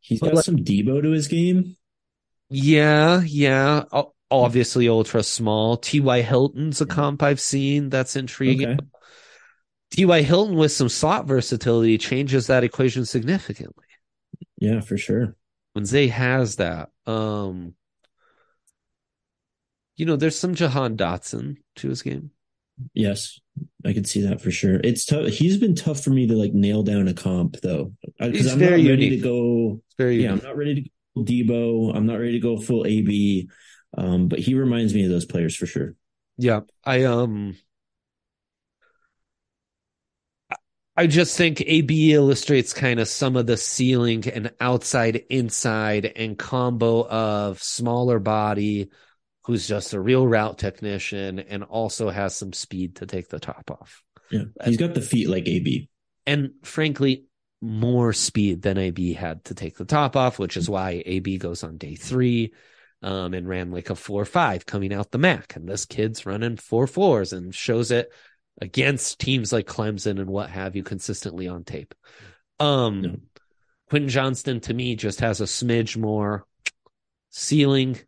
[0.00, 1.76] He's but got like, some Deebo to his game.
[2.48, 3.84] Yeah, yeah.
[4.30, 5.76] Obviously, ultra small.
[5.76, 6.22] T.Y.
[6.22, 8.70] Hilton's a comp I've seen that's intriguing.
[8.70, 8.86] Okay.
[9.92, 10.22] T.Y.
[10.22, 13.84] Hilton with some slot versatility changes that equation significantly.
[14.58, 15.36] Yeah, for sure.
[15.74, 17.74] When Zay has that, um,
[19.96, 22.30] you know, there's some Jahan Dotson to his game.
[22.92, 23.40] Yes,
[23.84, 24.80] I can see that for sure.
[24.82, 25.28] It's tough.
[25.28, 28.70] He's been tough for me to like nail down a comp though, because I'm not
[28.70, 29.22] ready unique.
[29.22, 29.80] to go.
[29.86, 30.42] It's very yeah, unique.
[30.42, 31.96] I'm not ready to go Deebo.
[31.96, 33.48] I'm not ready to go full AB.
[33.96, 35.94] Um, but he reminds me of those players for sure.
[36.36, 37.56] Yeah, I um
[40.96, 46.38] I just think AB illustrates kind of some of the ceiling and outside inside and
[46.38, 48.90] combo of smaller body
[49.44, 53.70] who's just a real route technician and also has some speed to take the top
[53.70, 54.02] off.
[54.30, 54.44] Yeah.
[54.64, 55.88] He's got the feet like AB.
[56.26, 57.26] And frankly,
[57.60, 61.62] more speed than AB had to take the top off, which is why AB goes
[61.62, 62.54] on day three
[63.02, 65.56] um, and ran like a four five coming out the MAC.
[65.56, 68.10] And this kid's running four fours and shows it
[68.60, 71.94] against teams like Clemson and what have you consistently on tape.
[72.58, 73.16] Um, no.
[73.88, 76.44] Quentin Johnston to me just has a smidge more
[77.30, 77.98] ceiling,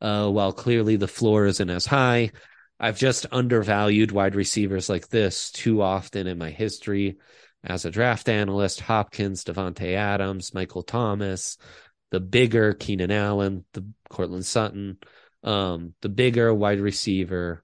[0.00, 2.32] uh, while clearly the floor isn't as high.
[2.78, 7.18] I've just undervalued wide receivers like this too often in my history
[7.62, 8.80] as a draft analyst.
[8.80, 11.56] Hopkins, Davante Adams, Michael Thomas,
[12.10, 14.98] the bigger Keenan Allen, the Courtland Sutton,
[15.44, 17.62] um, the bigger wide receiver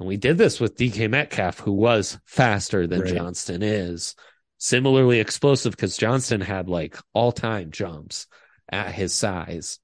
[0.00, 3.14] and we did this with DK Metcalf, who was faster than right.
[3.14, 4.16] Johnston is.
[4.56, 8.26] Similarly explosive because Johnston had like all time jumps
[8.70, 9.78] at his size.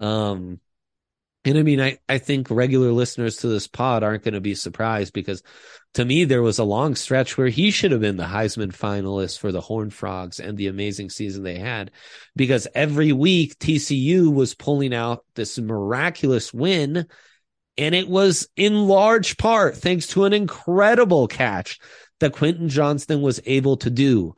[0.00, 0.60] Um,
[1.44, 4.54] and I mean, I, I think regular listeners to this pod aren't going to be
[4.54, 5.42] surprised because
[5.94, 9.38] to me, there was a long stretch where he should have been the Heisman finalist
[9.38, 11.90] for the Horned Frogs and the amazing season they had
[12.34, 17.06] because every week TCU was pulling out this miraculous win
[17.78, 21.78] and it was in large part thanks to an incredible catch
[22.20, 24.34] that Quentin Johnston was able to do.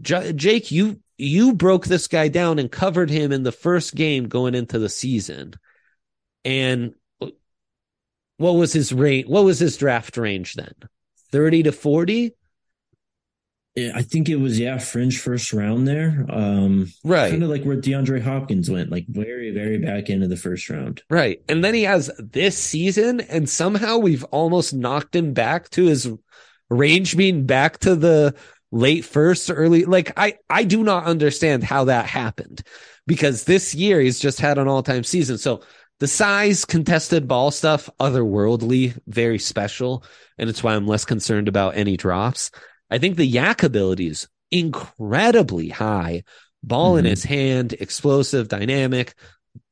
[0.00, 4.28] J- Jake, you you broke this guy down and covered him in the first game
[4.28, 5.54] going into the season.
[6.44, 6.94] And
[8.36, 9.28] what was his range?
[9.28, 10.74] What was his draft range then?
[11.30, 12.34] 30 to 40?
[13.76, 16.24] I think it was yeah, fringe first round there.
[16.28, 20.30] Um, right, kind of like where DeAndre Hopkins went, like very very back end of
[20.30, 21.02] the first round.
[21.10, 25.86] Right, and then he has this season, and somehow we've almost knocked him back to
[25.86, 26.08] his
[26.70, 28.36] range being back to the
[28.70, 29.84] late first, early.
[29.84, 32.62] Like I I do not understand how that happened
[33.08, 35.36] because this year he's just had an all time season.
[35.36, 35.62] So
[35.98, 40.04] the size contested ball stuff, otherworldly, very special,
[40.38, 42.50] and it's why I'm less concerned about any drops.
[42.90, 46.24] I think the YAC ability is incredibly high.
[46.62, 46.98] Ball mm-hmm.
[47.00, 49.14] in his hand, explosive, dynamic,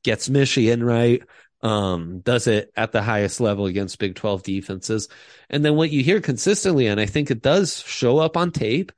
[0.03, 1.22] gets Michigan right.
[1.62, 5.09] Um, does it at the highest level against Big 12 defenses.
[5.48, 8.92] And then what you hear consistently, and I think it does show up on tape,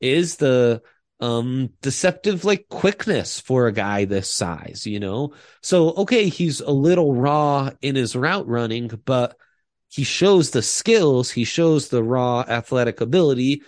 [0.00, 0.82] is the
[1.18, 5.34] um deceptive like quickness for a guy this size, you know?
[5.62, 9.36] So okay, he's a little raw in his route running, but
[9.96, 13.62] he shows the skills, he shows the raw athletic ability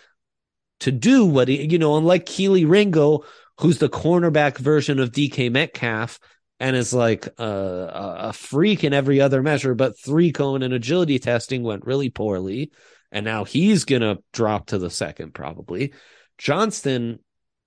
[0.81, 3.25] to do what he, you know, unlike Kelee Ringo,
[3.59, 6.21] who's the cornerback version of DK Metcalf
[6.61, 11.19] and is like a, a freak in every other measure, but three cone and agility
[11.19, 12.73] testing went really poorly.
[13.11, 15.95] And now he's going to drop to the second, probably.
[16.37, 17.21] Johnston,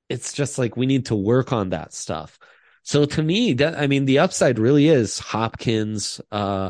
[0.08, 2.38] it's just like we need to work on that stuff.
[2.84, 6.70] So to me, that, I mean, the upside really is Hopkins, uh,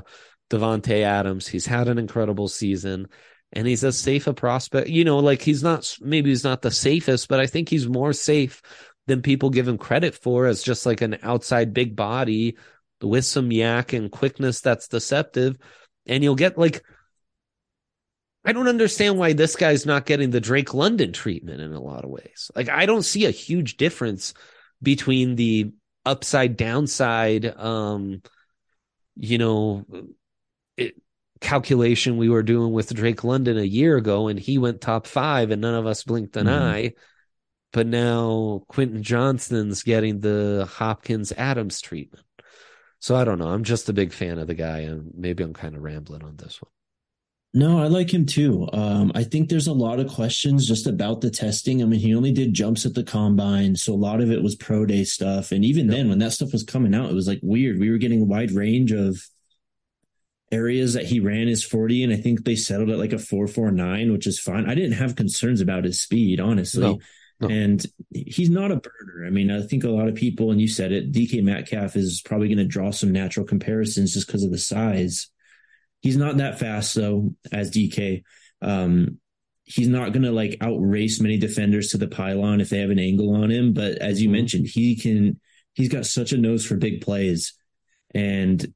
[0.51, 1.47] Davante Adams.
[1.47, 3.07] He's had an incredible season
[3.53, 4.89] and he's as safe a prospect.
[4.89, 8.13] You know, like he's not, maybe he's not the safest, but I think he's more
[8.13, 8.61] safe
[9.07, 12.57] than people give him credit for as just like an outside big body
[13.01, 15.57] with some YAC and quickness that's deceptive.
[16.05, 16.83] And you'll get like,
[18.43, 22.03] I don't understand why this guy's not getting the Drake London treatment in a lot
[22.03, 22.49] of ways.
[22.55, 24.33] Like, I don't see a huge difference
[24.81, 25.71] between the
[26.05, 28.21] upside downside, um,
[29.15, 29.85] you know,
[31.41, 35.51] calculation we were doing with Drake London a year ago, and he went top five,
[35.51, 36.63] and none of us blinked an mm-hmm.
[36.63, 36.93] eye.
[37.73, 42.25] But now Quentin Johnston's getting the Hopkins Adams treatment.
[42.99, 43.47] So I don't know.
[43.47, 46.35] I'm just a big fan of the guy, and maybe I'm kind of rambling on
[46.37, 46.71] this one.
[47.53, 48.69] No, I like him too.
[48.71, 51.81] Um, I think there's a lot of questions just about the testing.
[51.81, 54.55] I mean, he only did jumps at the combine, so a lot of it was
[54.55, 55.51] pro day stuff.
[55.51, 55.97] And even yep.
[55.97, 57.79] then, when that stuff was coming out, it was like weird.
[57.79, 59.21] We were getting a wide range of
[60.51, 64.11] areas that he ran his 40, and I think they settled at like a 449,
[64.11, 64.69] which is fine.
[64.69, 66.81] I didn't have concerns about his speed, honestly.
[66.81, 66.99] No.
[67.39, 67.47] No.
[67.49, 69.25] And he's not a burner.
[69.25, 72.21] I mean, I think a lot of people, and you said it, DK Metcalf is
[72.23, 75.27] probably going to draw some natural comparisons just because of the size.
[76.01, 78.21] He's not that fast though, as DK.
[78.61, 79.17] Um,
[79.63, 82.99] he's not going to like outrace many defenders to the pylon if they have an
[82.99, 83.73] angle on him.
[83.73, 84.37] But as you mm-hmm.
[84.37, 85.39] mentioned, he can.
[85.73, 87.53] He's got such a nose for big plays,
[88.13, 88.73] and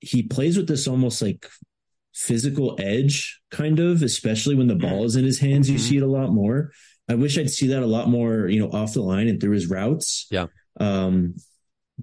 [0.00, 1.46] he plays with this almost like
[2.14, 5.68] physical edge, kind of, especially when the ball is in his hands.
[5.68, 5.84] You mm-hmm.
[5.84, 6.72] see it a lot more.
[7.08, 9.52] I wish I'd see that a lot more, you know, off the line and through
[9.54, 10.26] his routes.
[10.30, 10.46] Yeah.
[10.78, 11.36] Um,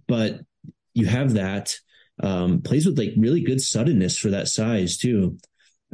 [0.07, 0.41] but
[0.93, 1.75] you have that.
[2.23, 5.37] Um, plays with like really good suddenness for that size too.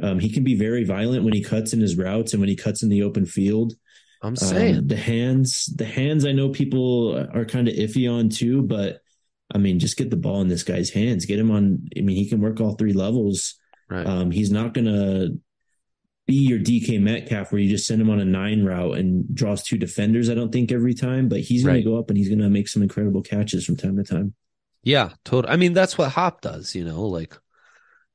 [0.00, 2.56] Um, he can be very violent when he cuts in his routes and when he
[2.56, 3.74] cuts in the open field.
[4.22, 6.24] I'm saying um, the hands, the hands.
[6.24, 9.00] I know people are kind of iffy on too, but
[9.54, 11.26] I mean, just get the ball in this guy's hands.
[11.26, 11.88] Get him on.
[11.96, 13.54] I mean, he can work all three levels.
[13.88, 14.06] Right.
[14.06, 15.28] Um, he's not gonna
[16.26, 19.62] be your DK Metcalf where you just send him on a nine route and draws
[19.62, 20.30] two defenders.
[20.30, 22.82] I don't think every time, but he's gonna go up and he's gonna make some
[22.82, 24.34] incredible catches from time to time.
[24.82, 25.52] Yeah, totally.
[25.52, 27.36] I mean, that's what Hop does, you know, like,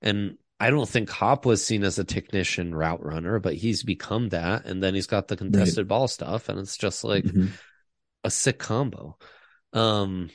[0.01, 4.29] and I don't think Hop was seen as a technician route runner, but he's become
[4.29, 4.65] that.
[4.65, 5.88] And then he's got the contested right.
[5.88, 7.47] ball stuff, and it's just like mm-hmm.
[8.23, 9.17] a sick combo.
[9.73, 10.29] Um,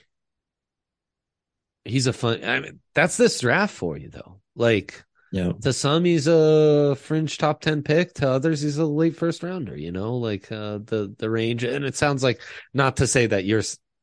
[1.85, 2.45] he's a fun.
[2.45, 4.41] I mean, that's this draft for you, though.
[4.55, 8.15] Like, yeah, to some he's a fringe top ten pick.
[8.15, 9.77] To others, he's a late first rounder.
[9.77, 11.65] You know, like uh, the the range.
[11.65, 12.41] And it sounds like
[12.75, 13.63] not to say that you're,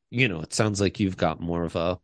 [0.10, 2.00] you know, it sounds like you've got more of a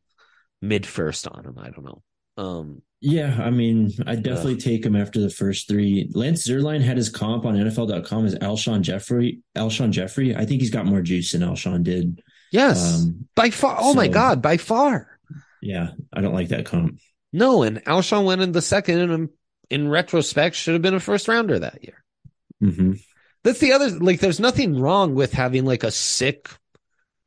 [0.61, 1.57] mid first on him.
[1.57, 2.01] I don't know.
[2.38, 6.09] Um, yeah, I mean, I definitely uh, take him after the first three.
[6.13, 9.41] Lance Zierlein had his comp on NFL.com as Alshon Jeffery.
[9.55, 12.21] Alshon Jeffery, I think he's got more juice than Alshon did.
[12.51, 13.78] Yes, um, by far.
[13.80, 15.14] Oh so, my god, by far.
[15.66, 16.99] Yeah, I don't like that comp.
[17.34, 19.30] No, and Alshon went in the second, and
[19.72, 22.03] in retrospect, should have been a first rounder that year.
[22.63, 22.93] Mm-hmm.
[23.43, 23.89] That's the other.
[23.89, 26.49] Like, there's nothing wrong with having like a sick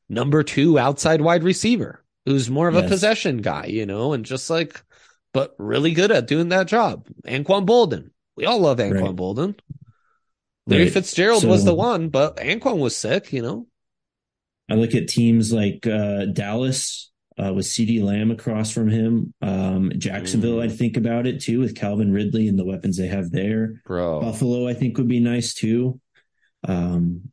[0.08, 2.84] number two outside wide receiver who's more of yes.
[2.84, 4.82] a possession guy, you know, and just like,
[5.32, 7.08] but really good at doing that job.
[7.26, 9.16] Anquan Boldin, We all love Anquan right.
[9.16, 9.58] Boldin.
[10.68, 10.92] Larry right.
[10.92, 13.66] Fitzgerald so, was the one, but Anquan was sick, you know.
[14.70, 19.32] I look at teams like uh, Dallas uh, with CeeDee Lamb across from him.
[19.40, 20.64] Um, Jacksonville, mm.
[20.64, 23.80] I think about it too, with Calvin Ridley and the weapons they have there.
[23.84, 24.20] Bro.
[24.20, 26.00] Buffalo, I think would be nice too.
[26.66, 27.30] Um,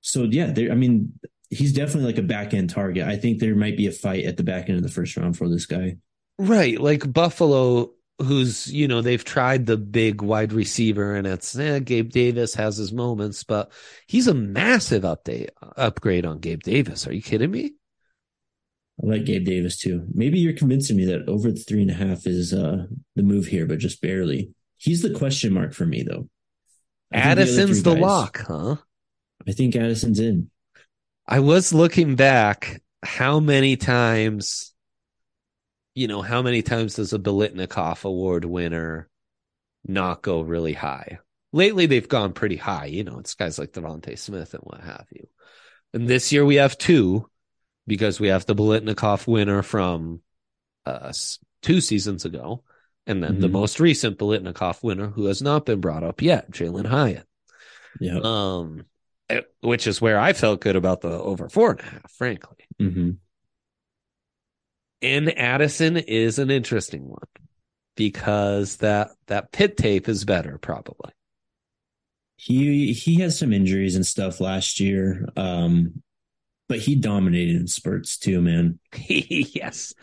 [0.00, 1.18] so yeah, I mean,
[1.50, 3.06] he's definitely like a back end target.
[3.06, 5.36] I think there might be a fight at the back end of the first round
[5.36, 5.96] for this guy.
[6.38, 7.90] Right, like Buffalo,
[8.20, 12.76] who's you know they've tried the big wide receiver, and it's eh, Gabe Davis has
[12.76, 13.72] his moments, but
[14.06, 17.06] he's a massive update upgrade on Gabe Davis.
[17.06, 17.72] Are you kidding me?
[19.02, 20.06] I like Gabe Davis too.
[20.12, 23.46] Maybe you're convincing me that over the three and a half is uh, the move
[23.46, 24.50] here, but just barely.
[24.76, 26.28] He's the question mark for me though.
[27.12, 28.76] I Addison's the, the lock, huh?
[29.46, 30.50] I think Addison's in.
[31.26, 34.74] I was looking back how many times,
[35.94, 39.08] you know, how many times does a Biletnikoff award winner
[39.86, 41.18] not go really high?
[41.52, 42.86] Lately, they've gone pretty high.
[42.86, 45.28] You know, it's guys like DeVonta Smith and what have you.
[45.94, 47.28] And this year we have two
[47.88, 50.20] because we have the Biletnikoff winner from
[50.86, 51.12] uh,
[51.62, 52.62] two seasons ago,
[53.06, 53.40] and then mm-hmm.
[53.40, 57.26] the most recent Biletnikoff winner who has not been brought up yet, Jalin Hyatt.
[57.98, 58.20] Yeah.
[58.22, 58.84] Um,
[59.28, 62.64] eh, which is where I felt good about the over four and a half, frankly.
[62.80, 63.10] Mm-hmm.
[65.00, 67.18] And Addison is an interesting one
[67.96, 71.12] because that that Pitt tape is better, probably.
[72.36, 75.28] He he has some injuries and stuff last year.
[75.36, 76.02] Um,
[76.68, 78.78] but he dominated in spurts too, man.
[79.08, 79.94] yes.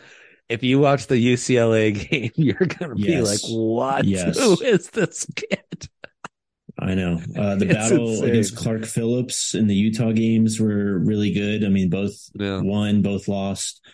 [0.48, 3.06] If you watch the UCLA game, you're gonna yes.
[3.06, 4.04] be like, "What?
[4.04, 4.38] Yes.
[4.38, 5.88] Who is this kid?"
[6.78, 7.20] I know.
[7.36, 8.30] Uh, the battle insane.
[8.30, 11.64] against Clark Phillips in the Utah games were really good.
[11.64, 12.60] I mean, both yeah.
[12.60, 13.84] won, both lost.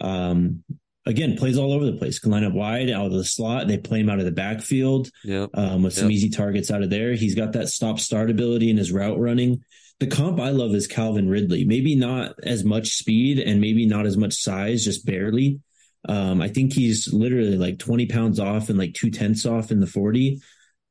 [0.00, 0.62] Um,
[1.06, 2.18] again, plays all over the place.
[2.18, 3.66] Can line up wide, out of the slot.
[3.66, 5.50] They play him out of the backfield yep.
[5.54, 7.14] um, with some easy targets out of there.
[7.14, 9.64] He's got that stop start ability in his route running.
[10.00, 11.64] The comp I love is Calvin Ridley.
[11.64, 15.60] Maybe not as much speed and maybe not as much size, just barely.
[16.08, 19.80] Um, I think he's literally like 20 pounds off and like two tenths off in
[19.80, 20.40] the 40,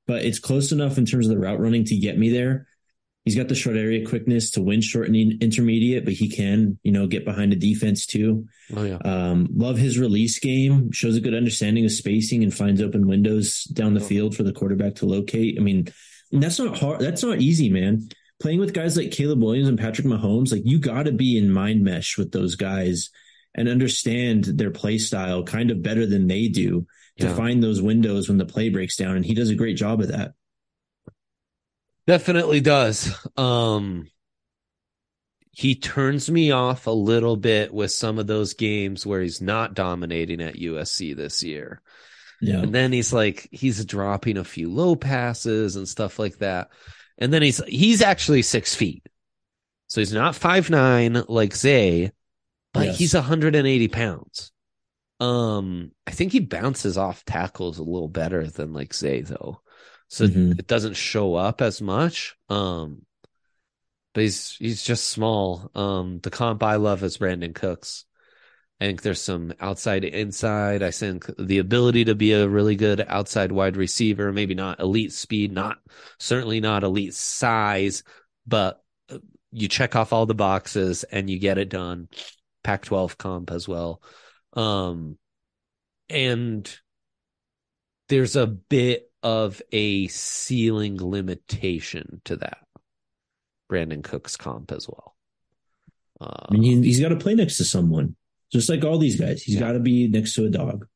[0.07, 2.67] but it's close enough in terms of the route running to get me there.
[3.25, 6.91] He's got the short area quickness to win short and intermediate, but he can, you
[6.91, 8.47] know, get behind a defense too.
[8.75, 8.97] Oh yeah.
[8.97, 10.91] Um, love his release game.
[10.91, 14.05] Shows a good understanding of spacing and finds open windows down the oh.
[14.05, 15.57] field for the quarterback to locate.
[15.57, 15.87] I mean,
[16.33, 16.99] that's not hard.
[16.99, 18.09] That's not easy, man.
[18.43, 21.49] Playing with guys like Caleb Williams and Patrick Mahomes, like you got to be in
[21.49, 23.09] mind mesh with those guys
[23.55, 26.85] and understand their play style kind of better than they do
[27.19, 27.35] to yeah.
[27.35, 29.15] find those windows when the play breaks down.
[29.15, 30.33] And he does a great job of that.
[32.05, 33.15] Definitely does.
[33.37, 34.09] Um,
[35.51, 39.73] he turns me off a little bit with some of those games where he's not
[39.73, 41.81] dominating at USC this year.
[42.41, 42.59] Yeah.
[42.59, 46.71] And then he's like he's dropping a few low passes and stuff like that.
[47.17, 49.07] And then he's he's actually six feet.
[49.87, 52.11] So he's not five nine like Zay,
[52.73, 52.97] but yes.
[52.97, 54.51] he's 180 pounds.
[55.19, 59.61] Um, I think he bounces off tackles a little better than like Zay though
[60.13, 60.51] so mm-hmm.
[60.59, 62.35] it doesn't show up as much.
[62.47, 63.01] Um,
[64.13, 65.71] but he's he's just small.
[65.73, 68.05] Um, the comp I love is Brandin Cooks.
[68.81, 70.83] I think there's some outside inside.
[70.83, 75.13] I think the ability to be a really good outside wide receiver, maybe not elite
[75.13, 75.77] speed, not
[76.19, 78.03] certainly not elite size,
[78.45, 79.19] but uh,
[79.51, 82.09] you check off all the boxes and you get it done.
[82.63, 84.01] Pac 12 comp as well.
[84.53, 85.17] Um,
[86.09, 86.69] and
[88.09, 92.57] there's a bit of a ceiling limitation to that.
[93.71, 95.15] Brandin Cooks comp as well.
[96.19, 98.15] Uh, I mean, he, has got to play next to someone,
[98.53, 99.43] just like all these guys.
[99.43, 99.61] He's yeah.
[99.61, 100.87] got to be next to a dog.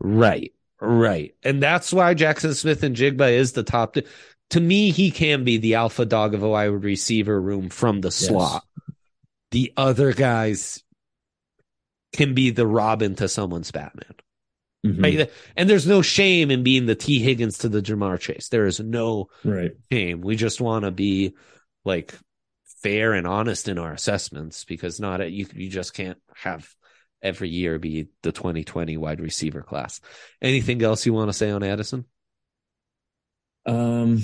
[0.00, 3.94] Right, right, and that's why Jackson Smith-Njigba is the top.
[3.94, 4.04] To,
[4.50, 8.10] to me, he can be the alpha dog of a wide receiver room from the
[8.10, 8.62] slot.
[8.62, 8.96] Yes.
[9.50, 10.82] The other guys
[12.12, 14.14] can be the Robin to someone's Batman.
[14.86, 15.02] Mm-hmm.
[15.02, 15.30] Right.
[15.56, 18.48] And there's no shame in being the Tee Higgins to the Ja'Marr Chase.
[18.48, 19.72] There is no right.
[19.90, 20.20] shame.
[20.20, 21.34] We just want to be
[21.84, 22.14] like
[22.86, 26.68] fair and honest in our assessments because not a, you you just can't have
[27.20, 30.00] every year be the 2020 wide receiver class.
[30.40, 32.04] Anything else you want to say on Addison?
[33.66, 34.22] Um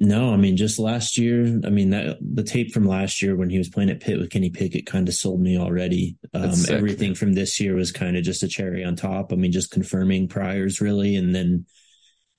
[0.00, 1.60] no, I mean just last year.
[1.64, 4.30] I mean that the tape from last year when he was playing at Pitt with
[4.30, 6.16] Kenny Pickett kind of sold me already.
[6.34, 7.14] Um, sick, everything man.
[7.14, 9.32] from this year was kind of just a cherry on top.
[9.32, 11.66] I mean, just confirming priors really, and then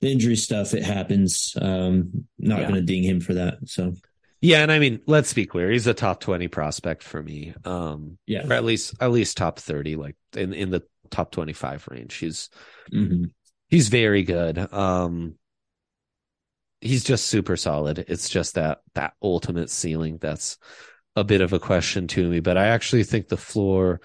[0.02, 0.74] the injury stuff.
[0.74, 1.56] It happens.
[1.58, 2.68] Um, not yeah.
[2.68, 3.60] going to ding him for that.
[3.64, 3.94] So
[4.44, 5.70] yeah, and I mean, let's be clear.
[5.70, 7.54] He's a top twenty prospect for me.
[7.64, 11.54] Um, yeah, or at least at least top thirty, like in in the top twenty
[11.54, 12.14] five range.
[12.16, 12.50] He's
[12.92, 13.24] mm-hmm.
[13.68, 14.58] he's very good.
[14.70, 15.36] Um,
[16.82, 18.04] he's just super solid.
[18.06, 20.58] It's just that that ultimate ceiling that's
[21.16, 24.02] a bit of a question to me, but I actually think the floor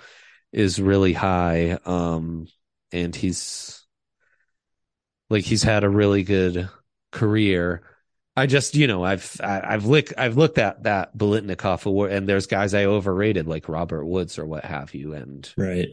[0.53, 1.77] is really high.
[1.83, 2.47] Um,
[2.93, 3.85] and he's
[5.29, 6.69] like he's had a really good
[7.11, 7.83] career.
[8.39, 12.47] I just, you know, I've I've looked I've looked at that Biletnikoff award, and there's
[12.47, 15.89] guys I overrated like Robert Woods or what have you, and right,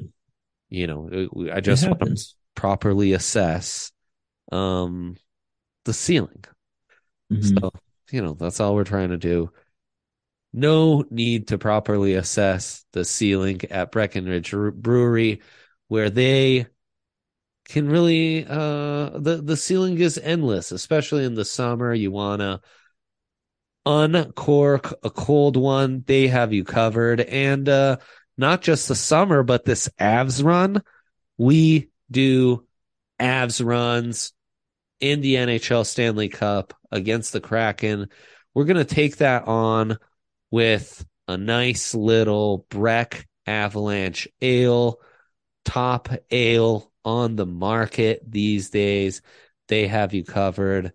[0.70, 3.92] you know, I just want to properly assess
[4.52, 5.16] um
[5.84, 6.44] the ceiling.
[7.32, 7.58] Mm-hmm.
[7.58, 7.72] So,
[8.10, 9.50] you know, that's all we're trying to do.
[10.52, 15.42] No need to properly assess the ceiling at Breckenridge Brewery,
[15.88, 16.66] where they
[17.68, 21.92] can really uh the the ceiling is endless, especially in the summer.
[21.92, 22.60] You wanna
[23.84, 27.20] uncork a cold one, they have you covered.
[27.20, 27.98] And uh
[28.38, 30.82] not just the summer, but this Avs run,
[31.38, 32.66] we do
[33.20, 34.32] Avs runs
[35.00, 38.08] in the NHL Stanley Cup against the Kraken.
[38.54, 39.98] We're going to take that on
[40.50, 44.98] with a nice little Breck Avalanche Ale,
[45.64, 49.22] top ale on the market these days.
[49.68, 50.92] They have you covered.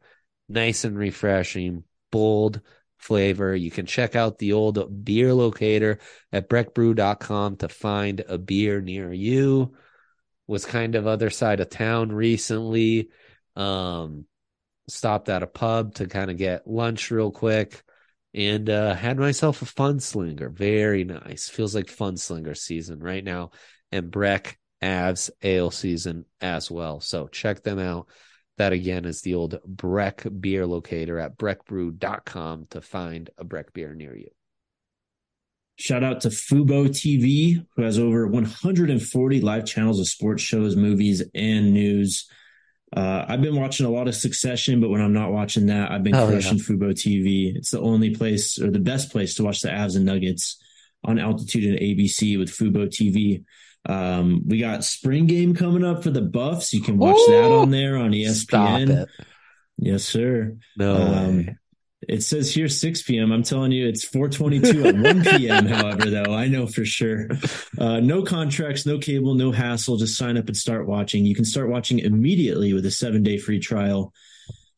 [0.50, 2.62] Nice and refreshing, bold
[2.98, 3.56] flavor.
[3.56, 6.00] You can check out the old beer locator
[6.32, 9.74] at breckbrew.com to find a beer near you.
[10.48, 13.10] Was kind of other side of town recently
[13.56, 14.26] um,
[14.90, 17.82] stopped at a pub to kind of get lunch real quick
[18.34, 20.50] and uh, had myself a fun slinger.
[20.50, 21.48] Very nice.
[21.48, 23.52] Feels like fun slinger season right now.
[23.94, 27.00] And Breck Avs ale season as well.
[27.00, 28.08] So check them out.
[28.58, 33.94] That again is the old Breck beer locator at breckbrew.com to find a Breck beer
[33.94, 34.30] near you.
[35.78, 41.24] Shout out to Fubo TV, who has over 140 live channels of sports shows, movies,
[41.34, 42.30] and news.
[42.96, 46.04] Uh, I've been watching a lot of Succession, but when I'm not watching that, I've
[46.04, 46.64] been oh, crushing yeah.
[46.64, 47.56] Fubo TV.
[47.56, 50.62] It's the only place or the best place to watch the Avs and Nuggets
[51.04, 53.44] on altitude and ABC with Fubo TV.
[53.86, 56.74] Um, we got spring game coming up for the Buffs.
[56.74, 59.08] You can watch Ooh, that on there on ESPN.
[59.78, 60.58] Yes, sir.
[60.78, 60.96] No.
[60.96, 61.58] Um,
[62.08, 63.32] it says here 6 p.m.
[63.32, 65.66] I'm telling you, it's 422 at 1 p.m.
[65.66, 67.30] however, though, I know for sure.
[67.78, 69.98] Uh, no contracts, no cable, no hassle.
[69.98, 71.26] Just sign up and start watching.
[71.26, 74.14] You can start watching immediately with a seven day free trial.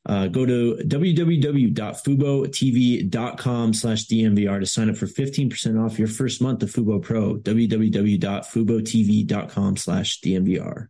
[0.05, 6.61] Uh, go to www.fubotv.com slash DNVR to sign up for 15% off your first month
[6.61, 7.37] of Fubo Pro.
[7.37, 10.87] www.fubotv.com slash DNVR.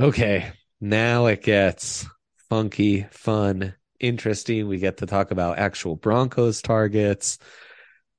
[0.00, 0.50] Okay.
[0.80, 2.06] Now it gets
[2.48, 4.66] funky, fun, interesting.
[4.68, 7.38] We get to talk about actual Broncos targets.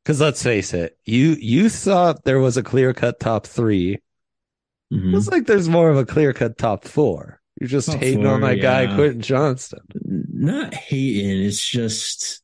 [0.06, 4.00] Cause let's face it, you, you thought there was a clear cut top 3
[4.94, 5.16] mm-hmm.
[5.16, 7.37] It's like there's more of a clear cut top four.
[7.60, 8.86] You're just hating on my yeah.
[8.86, 9.80] guy, Quentin Johnston.
[10.04, 11.44] Not hating.
[11.44, 12.42] It's just,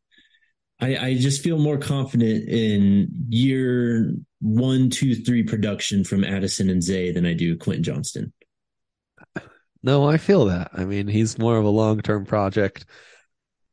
[0.80, 6.82] I, I just feel more confident in year one, two, three production from Addison and
[6.82, 8.34] Zay than I do Quentin Johnston.
[9.84, 10.72] No, I feel that.
[10.74, 12.86] I mean, he's more of a long term project.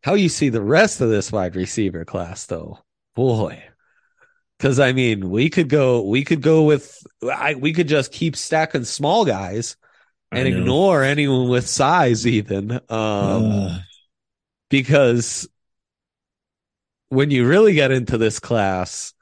[0.03, 2.79] How you see the rest of this wide receiver class, though,
[3.15, 3.63] boy.
[4.59, 8.37] Because I mean, we could go, we could go with, I, we could just keep
[8.37, 9.77] stacking small guys
[10.33, 12.73] and ignore anyone with size, even.
[12.73, 13.79] Um, uh.
[14.69, 15.49] Because
[17.09, 19.13] when you really get into this class,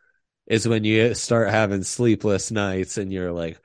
[0.46, 3.58] is when you start having sleepless nights, and you're like,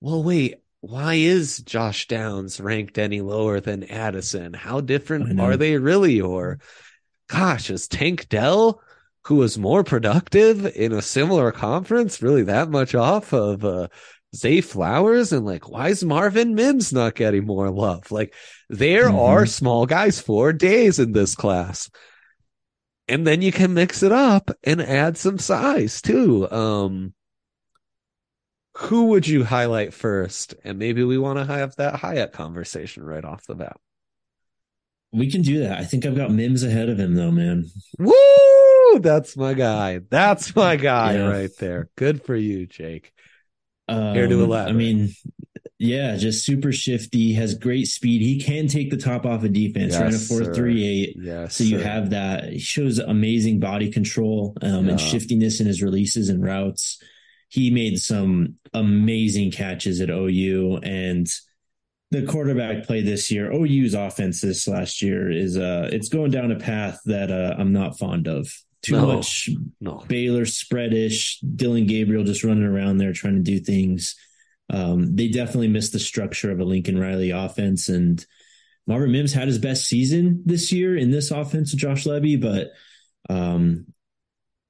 [0.00, 4.52] well, wait, why is Josh Downs ranked any lower than Addison?
[4.52, 6.20] How different are they really?
[6.20, 6.58] Or,
[7.28, 8.82] gosh, is Tank Dell,
[9.24, 13.88] who was more productive in a similar conference, really that much off of uh,
[14.34, 15.32] Zay Flowers?
[15.32, 18.10] And like, why is Marvin Mims not getting more love?
[18.10, 18.34] Like,
[18.68, 19.18] there mm-hmm.
[19.18, 21.90] are small guys for days in this class.
[23.06, 26.50] And then you can mix it up and add some size too.
[26.50, 27.14] Um,
[28.76, 30.54] who would you highlight first?
[30.64, 33.76] And maybe we want to have that Hyatt conversation right off the bat.
[35.12, 35.78] We can do that.
[35.78, 37.66] I think I've got Mims ahead of him though, man.
[37.98, 38.98] Woo!
[38.98, 40.00] That's my guy.
[40.10, 41.28] That's my guy yeah.
[41.28, 41.88] right there.
[41.96, 43.12] Good for you, Jake.
[43.88, 44.70] Um, Here to elaborate.
[44.70, 45.14] I mean,
[45.78, 48.22] yeah, just super shifty, has great speed.
[48.22, 50.54] He can take the top off a of defense, yes, ran a four sir.
[50.54, 51.16] three eight.
[51.20, 51.56] Yes.
[51.56, 51.84] So you sir.
[51.84, 52.52] have that.
[52.52, 54.92] He shows amazing body control um, yeah.
[54.92, 57.02] and shiftiness in his releases and routes
[57.54, 61.28] he made some amazing catches at OU and
[62.10, 66.50] the quarterback play this year, OU's offense this last year is uh it's going down
[66.50, 68.52] a path that uh, I'm not fond of.
[68.84, 69.48] Too no, much
[69.80, 70.04] no.
[70.06, 74.14] Baylor spreadish, Dillon Gabriel just running around there trying to do things.
[74.70, 77.88] Um, they definitely missed the structure of a Lincoln Riley offense.
[77.88, 78.24] And
[78.86, 82.72] Marvin Mims had his best season this year in this offense with Josh Lebby, but
[83.32, 83.86] um,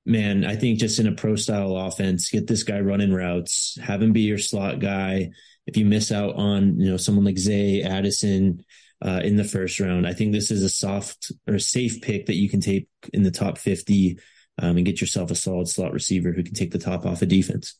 [0.06, 4.02] man, I think just in a pro style offense, get this guy running routes, have
[4.02, 5.30] him be your slot guy.
[5.66, 8.64] If you miss out on, you know, someone like Zay Addison
[9.03, 12.36] uh, in the first round, I think this is a soft or safe pick that
[12.36, 14.18] you can take in the top 50
[14.59, 17.24] um, and get yourself a solid slot receiver who can take the top off a
[17.24, 17.74] of defense.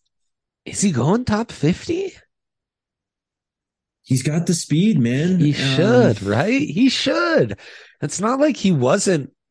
[0.65, 2.13] Is he going top 50?
[4.03, 5.41] He's got the speed, man.
[5.41, 6.61] He um, should, right?
[6.61, 7.59] He should.
[8.03, 9.33] It's not like he wasn't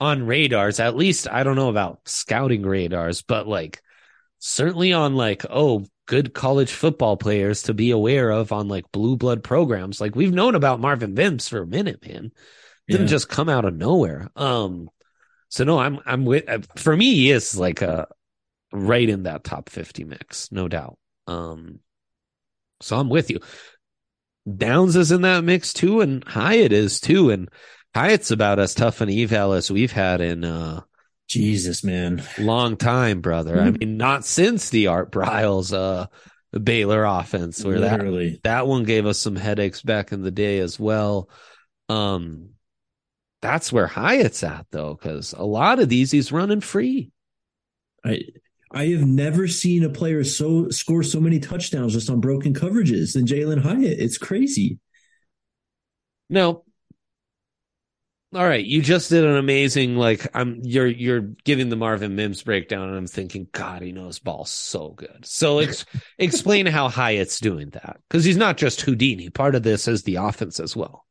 [0.00, 3.80] on radars, at least I don't know about scouting radars, but like
[4.38, 9.16] certainly on like, oh, good college football players to be aware of on like blue
[9.16, 10.00] blood programs.
[10.00, 12.32] Like we've known about Marvin Mims for a minute, man.
[12.88, 13.10] Didn't yeah.
[13.10, 14.30] just come out of nowhere.
[14.36, 14.90] Um,
[15.48, 16.44] so no, I'm I'm with
[16.76, 18.08] for me, he is like a
[18.72, 20.98] right in that top 50 mix, no doubt.
[21.26, 21.80] Um,
[22.80, 23.40] so I'm with you.
[24.52, 27.30] Downs is in that mix too, and Hyatt is too.
[27.30, 27.48] And
[27.94, 30.82] Hyatt's about as tough an eval as we've had in uh
[31.28, 32.22] Jesus, man.
[32.38, 33.60] Long time, brother.
[33.60, 36.06] I mean, not since the Art Briles uh
[36.58, 38.30] Baylor offense where Literally.
[38.30, 41.28] that that one gave us some headaches back in the day as well.
[41.88, 42.50] Um
[43.42, 47.10] that's where Hyatt's at though, because a lot of these he's running free.
[48.04, 48.20] I
[48.70, 53.14] I have never seen a player so score so many touchdowns just on broken coverages
[53.14, 53.98] than Jalin Hyatt.
[53.98, 54.78] It's crazy.
[56.28, 56.63] No,
[58.34, 62.42] all right, you just did an amazing like I'm you're you're giving the Marvin Mims
[62.42, 65.24] breakdown and I'm thinking god he knows ball so good.
[65.24, 65.84] So ex-
[66.18, 69.30] explain how Hyatt's doing that cuz he's not just Houdini.
[69.30, 71.06] Part of this is the offense as well.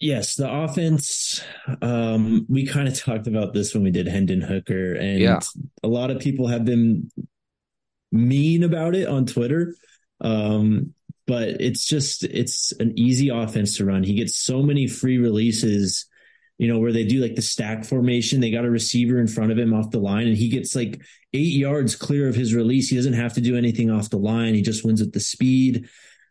[0.00, 1.42] Yes, the offense
[1.80, 5.40] um we kind of talked about this when we did Hendon Hooker and yeah.
[5.84, 7.10] a lot of people have been
[8.10, 9.74] mean about it on Twitter.
[10.20, 10.94] Um
[11.28, 14.02] but it's just it's an easy offense to run.
[14.02, 16.06] He gets so many free releases
[16.58, 18.40] you know, where they do like the stack formation.
[18.40, 21.00] They got a receiver in front of him off the line, and he gets like
[21.32, 22.88] eight yards clear of his release.
[22.88, 24.54] He doesn't have to do anything off the line.
[24.54, 25.88] He just wins with the speed.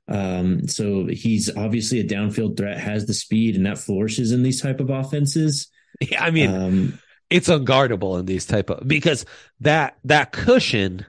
[0.09, 4.61] Um, so he's obviously a downfield threat, has the speed, and that flourishes in these
[4.61, 5.67] type of offenses.
[5.99, 6.99] Yeah, I mean, um,
[7.29, 9.25] it's unguardable in these type of because
[9.61, 11.05] that that cushion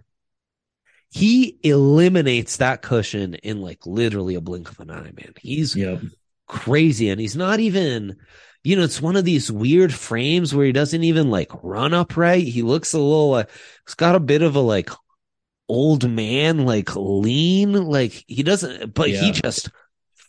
[1.11, 5.33] he eliminates that cushion in like literally a blink of an eye, man.
[5.41, 6.01] He's yep.
[6.47, 7.09] crazy.
[7.09, 8.17] And he's not even,
[8.69, 12.45] you know, it's one of these weird frames where he doesn't even like run upright.
[12.47, 13.49] He looks a little like
[13.87, 14.91] he's got a bit of a like
[15.71, 19.23] old man, like lean, like he doesn't, but yeah.
[19.23, 19.71] he just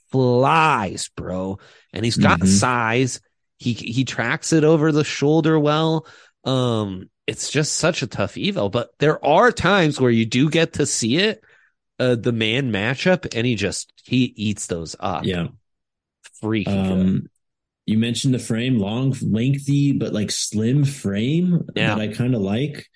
[0.09, 1.59] flies, bro.
[1.91, 2.47] And he's got mm-hmm.
[2.47, 3.19] size.
[3.57, 6.07] He he tracks it over the shoulder well.
[6.45, 8.69] Um, it's just such a tough eval.
[8.69, 11.43] But there are times where you do get to see it,
[11.99, 15.25] uh, the man matchup, and he just he eats those up.
[15.25, 15.47] Yeah,
[16.39, 16.71] freaky.
[16.71, 17.27] Um,
[17.89, 21.95] you mentioned the frame, long, lengthy, but like slim frame yeah.
[21.95, 22.87] that I kind of like.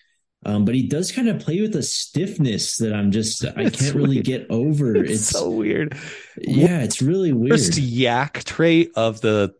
[0.46, 3.96] Um, but he does kind of play with a stiffness that I'm just I can't
[3.96, 4.96] really get over.
[4.96, 5.98] It's, it's, so weird.
[6.38, 7.54] Yeah, it's really weird.
[7.54, 9.56] First YAC trait of the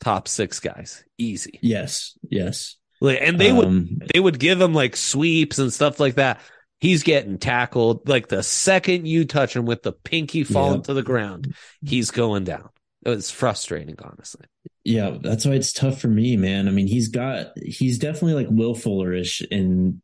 [0.00, 1.58] top six guys, easy.
[1.60, 2.76] Yes, yes.
[3.00, 6.40] Like, and they um, would they would give him like sweeps and stuff like that.
[6.80, 8.08] He's getting tackled.
[8.08, 10.84] Like the second you touch him with the pinky falling yep.
[10.84, 12.70] to the ground, he's going down.
[13.12, 14.46] It was frustrating, honestly.
[14.84, 16.68] Yeah, that's why it's tough for me, man.
[16.68, 20.00] I mean, he's got he's definitely like Will Fullerish in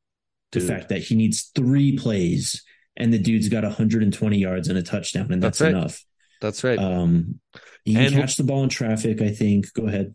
[0.52, 2.62] the fact that he needs three plays
[2.96, 5.78] and the dude's got 120 yards and a touchdown, and that's, that's right.
[5.78, 6.04] enough.
[6.40, 6.78] That's right.
[6.78, 7.40] Um,
[7.84, 9.20] he can and, catch the ball in traffic.
[9.20, 9.72] I think.
[9.72, 10.14] Go ahead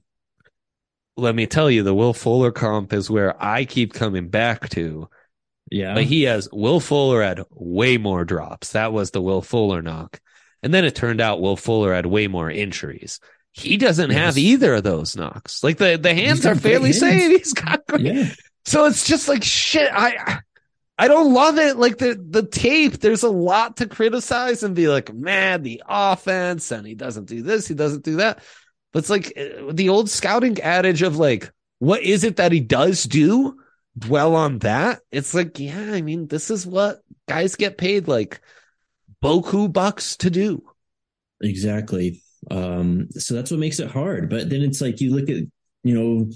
[1.20, 5.10] let me tell you, the Will Fuller comp is where I keep coming back to.
[5.72, 5.94] Yeah.
[5.94, 8.72] But he has Will Fuller had way more drops.
[8.72, 10.20] That was the Will Fuller knock.
[10.62, 13.20] And then it turned out Will Fuller had way more injuries.
[13.52, 14.20] He doesn't yes.
[14.20, 15.64] have either of those knocks.
[15.64, 17.38] Like the, the hands are fairly safe.
[17.38, 18.02] He's got great.
[18.02, 18.34] Yeah.
[18.66, 19.90] So it's just like shit.
[19.92, 20.42] I
[20.98, 21.78] I don't love it.
[21.78, 26.72] Like the the tape, there's a lot to criticize and be like, man, the offense,
[26.72, 28.44] and he doesn't do this, he doesn't do that.
[28.92, 32.60] But it's like uh, the old scouting adage of like, what is it that he
[32.60, 33.58] does do?
[33.98, 35.00] Dwell on that.
[35.10, 38.42] It's like, yeah, I mean, this is what guys get paid like
[39.24, 40.64] boku bucks to do.
[41.42, 42.22] Exactly.
[42.52, 44.30] Um, so that's what makes it hard.
[44.30, 45.44] But then it's like you look at,
[45.84, 46.30] you know,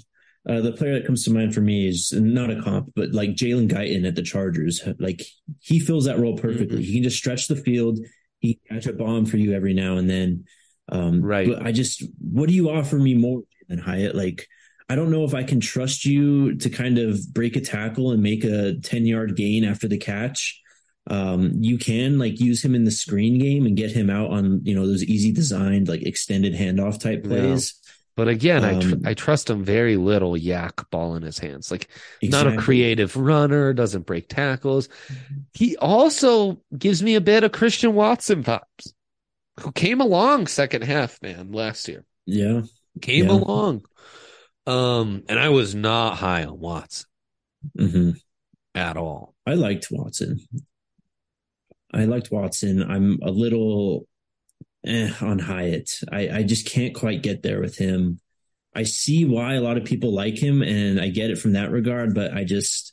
[0.48, 3.30] uh, the player that comes to mind for me is not a comp, but like
[3.30, 4.82] Jalen Guyton at the Chargers.
[4.98, 5.22] Like
[5.60, 6.78] he fills that role perfectly.
[6.78, 6.84] Mm-hmm.
[6.84, 7.98] He can just stretch the field.
[8.40, 10.44] He catch a bomb for you every now and then.
[10.90, 11.48] Um, right.
[11.48, 14.14] But I just, what do you offer me more than Hyatt?
[14.14, 14.46] Like,
[14.90, 18.22] I don't know if I can trust you to kind of break a tackle and
[18.22, 20.60] make a 10 yard gain after the catch.
[21.06, 24.60] Um, you can like use him in the screen game and get him out on,
[24.64, 27.74] you know, those easy designed, like extended handoff type plays.
[27.74, 27.90] Yeah.
[28.16, 30.32] But again, um, I tr- I trust him very little.
[30.34, 31.88] YAC ball in his hands, like
[32.22, 32.28] exactly.
[32.50, 34.88] not a creative runner, doesn't break tackles.
[35.52, 38.92] He also gives me a bit of Christian Watson vibes
[39.60, 42.04] who came along second half, man, last year.
[42.24, 42.62] Yeah.
[43.00, 43.32] Came yeah.
[43.32, 43.84] along.
[44.66, 47.06] Um, and I was not high on Watson
[47.76, 48.10] mm-hmm.
[48.74, 49.34] at all.
[49.46, 50.40] I liked Watson.
[51.94, 52.82] I liked Watson.
[52.82, 54.06] I'm a little
[54.84, 55.90] eh, on Hyatt.
[56.10, 58.20] I, I just can't quite get there with him.
[58.74, 61.70] I see why a lot of people like him, and I get it from that
[61.70, 62.92] regard, but I just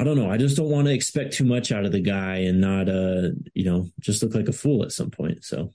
[0.00, 0.30] I don't know.
[0.30, 3.28] I just don't want to expect too much out of the guy and not, uh,
[3.52, 5.44] you know, just look like a fool at some point.
[5.44, 5.72] So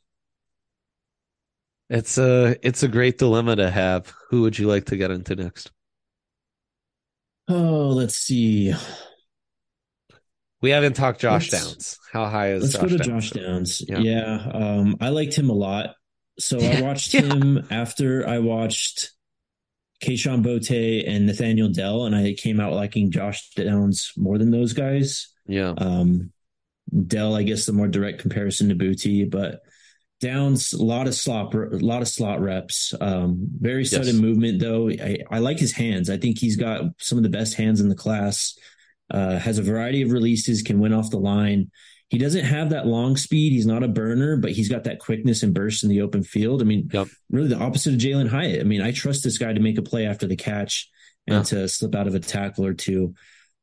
[1.92, 4.12] it's a it's a great dilemma to have.
[4.30, 5.72] Who would you like to get into next?
[7.48, 8.74] Oh, let's see.
[10.66, 12.00] We haven't talked Josh let's, Downs.
[12.12, 13.30] How high is let's Josh go to Downs?
[13.30, 13.84] Josh Downs?
[13.88, 14.00] Yeah.
[14.00, 15.94] yeah, um, I liked him a lot.
[16.40, 17.22] So I watched yeah.
[17.22, 19.12] him after I watched
[20.04, 24.74] Kayshon Boutte and Nathaniel Dell, and I came out liking Josh Downs more than those
[24.74, 25.28] guys.
[25.46, 25.76] Yeah.
[25.78, 26.32] Um,
[27.06, 29.62] Dell, I guess, the more direct comparison to Boutte, but
[30.20, 32.92] Downs, a lot of slot, a lot of slot reps.
[33.00, 34.16] Um, very sudden yes.
[34.16, 34.90] movement, though.
[34.90, 36.10] I, I like his hands.
[36.10, 38.58] I think he's got some of the best hands in the class.
[39.12, 41.70] Uh, has a variety of releases, can win off the line.
[42.10, 43.52] He doesn't have that long speed.
[43.52, 46.62] He's not a burner, but he's got that quickness and burst in the open field.
[46.62, 47.08] I mean, yep.
[47.30, 48.62] really the opposite of Jalin Hyatt.
[48.62, 50.90] I mean, I trust this guy to make a play after the catch
[51.28, 51.44] and yeah.
[51.44, 53.16] to slip out of a tackle or two.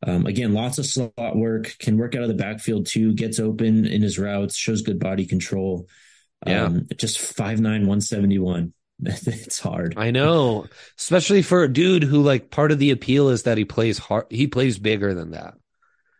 [0.05, 3.87] Um, again, lots of slot work, can work out of the backfield too, gets open
[3.87, 5.89] in his routes, shows good body control.
[6.45, 6.65] Yeah.
[6.65, 8.73] Um, just 5'9, 171.
[9.27, 9.95] it's hard.
[9.97, 10.67] I know,
[10.99, 14.27] especially for a dude who like part of the appeal is that he plays hard.
[14.31, 15.55] He plays bigger than that.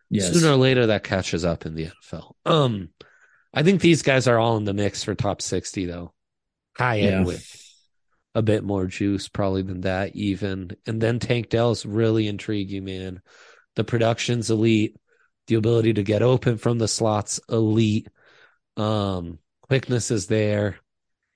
[0.09, 0.33] Yes.
[0.33, 2.33] Sooner or later, that catches up in the NFL.
[2.45, 2.89] Um,
[3.53, 6.13] I think these guys are all in the mix for top sixty, though.
[6.77, 7.23] High end yeah.
[7.25, 7.63] with
[8.35, 10.71] a bit more juice probably than that even.
[10.85, 13.21] And then Tank Dell's really intriguing, man.
[13.75, 14.97] The production's elite,
[15.47, 18.09] the ability to get open from the slots elite.
[18.75, 20.77] Um, quickness is there.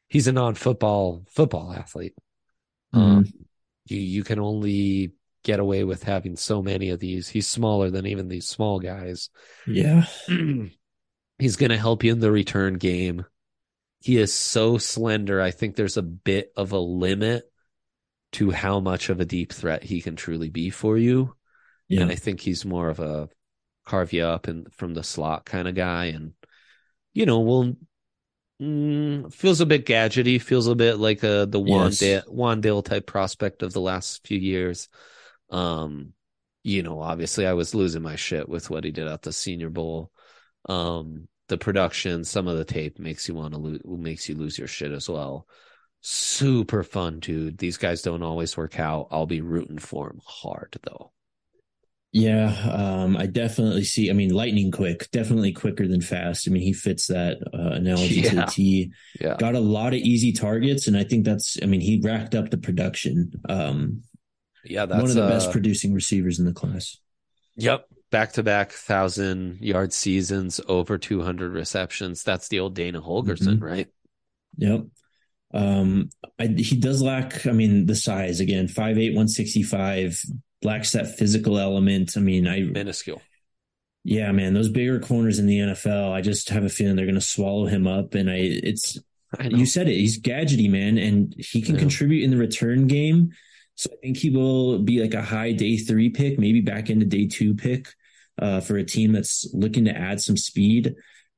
[0.08, 2.14] He's a non-football football athlete.
[2.94, 3.18] Mm-hmm.
[3.18, 3.26] Um,
[3.86, 7.30] you you can only get away with having so many of these.
[7.30, 9.30] He's smaller than even these small guys.
[9.66, 10.06] Yeah.
[11.40, 13.26] He's going to help you in the return game.
[14.00, 15.42] He is so slender.
[15.42, 17.50] I think there's a bit of a limit
[18.34, 21.36] to how much of a deep threat he can truly be for you.
[21.88, 22.02] Yeah.
[22.02, 23.30] And I think he's more of a
[23.86, 26.06] carve you up and from the slot kind of guy.
[26.06, 26.34] And,
[27.14, 27.76] you know, will
[28.62, 32.02] mm, feels a bit gadgety, feels a bit like a, the Yes.
[32.02, 34.90] Wan'Dale, Wan'Dale type prospect of the last few years.
[35.50, 36.14] Um,
[36.64, 39.70] you know, obviously I was losing my shit with what he did at the Senior
[39.70, 40.12] Bowl.
[40.68, 44.58] Um, the production, some of the tape makes you want to lose, makes you lose
[44.58, 45.48] your shit as well.
[46.02, 47.58] Super fun, dude.
[47.58, 49.08] These guys don't always work out.
[49.12, 51.12] I'll be rooting for him hard though.
[52.20, 54.10] Yeah, um, I definitely see.
[54.10, 56.48] I mean, lightning quick, definitely quicker than fast.
[56.48, 58.92] I mean, he fits that uh, analogy to the T.
[59.22, 59.36] Yeah.
[59.38, 61.58] Got a lot of easy targets, and I think that's.
[61.62, 63.34] I mean, he racked up the production.
[63.48, 64.02] Um,
[64.66, 66.98] Yeah, that's one of the uh, best producing receivers in the class.
[67.58, 67.86] Yep.
[68.10, 72.24] Back to back thousand yard seasons, over 200 receptions.
[72.24, 73.62] That's the old Dana Holgorsen, Mhm.
[73.62, 73.88] right?
[74.58, 74.86] Yep.
[75.54, 76.10] Um,
[76.40, 77.46] I, he does lack.
[77.46, 80.24] I mean, the size again, 5'8", 165,
[80.64, 82.14] lacks that physical element.
[82.18, 83.22] I mean, I Minuscule.
[84.04, 86.12] yeah, man, those bigger corners in the NFL.
[86.12, 88.98] I just have a feeling they're going to swallow him up, and I it's
[89.40, 89.48] I.
[89.48, 89.96] You said it.
[89.96, 93.32] He's gadgety, man, and he can contribute in the return game.
[93.76, 97.06] So I think he will be like a high day three pick, maybe back into
[97.06, 97.90] day two pick
[98.42, 100.96] uh, for a team that's looking to add some speed.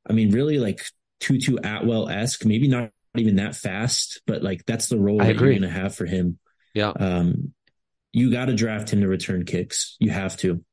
[0.10, 0.82] I mean, really like
[1.20, 5.36] Tutu Atwell esque, maybe not even that fast, but like that's the role I that
[5.36, 5.50] agree.
[5.50, 6.40] you're going to have for him.
[6.74, 6.90] Yeah.
[6.92, 7.54] Um,
[8.12, 9.96] you got to draft him to return kicks.
[10.00, 10.64] You have to.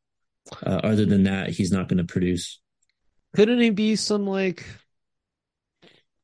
[0.64, 2.61] Uh, other than that, he's not going to produce.
[3.34, 4.64] Couldn't he be some like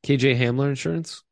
[0.03, 1.23] KJ Hamler insurance?